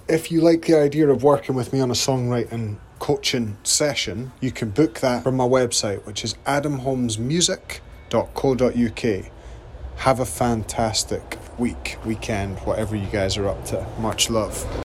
If 0.09 0.29
you 0.29 0.41
like 0.41 0.63
the 0.65 0.77
idea 0.77 1.07
of 1.07 1.23
working 1.23 1.55
with 1.55 1.71
me 1.71 1.79
on 1.79 1.89
a 1.89 1.93
songwriting 1.93 2.75
coaching 2.99 3.55
session, 3.63 4.33
you 4.41 4.51
can 4.51 4.71
book 4.71 4.99
that 4.99 5.23
from 5.23 5.37
my 5.37 5.45
website, 5.47 6.05
which 6.05 6.21
is 6.25 6.33
adamholmesmusic.co.uk. 6.45 9.25
Have 9.99 10.19
a 10.19 10.25
fantastic 10.25 11.37
week, 11.57 11.95
weekend, 12.03 12.59
whatever 12.59 12.97
you 12.97 13.07
guys 13.07 13.37
are 13.37 13.47
up 13.47 13.63
to. 13.67 13.87
Much 13.97 14.29
love. 14.29 14.81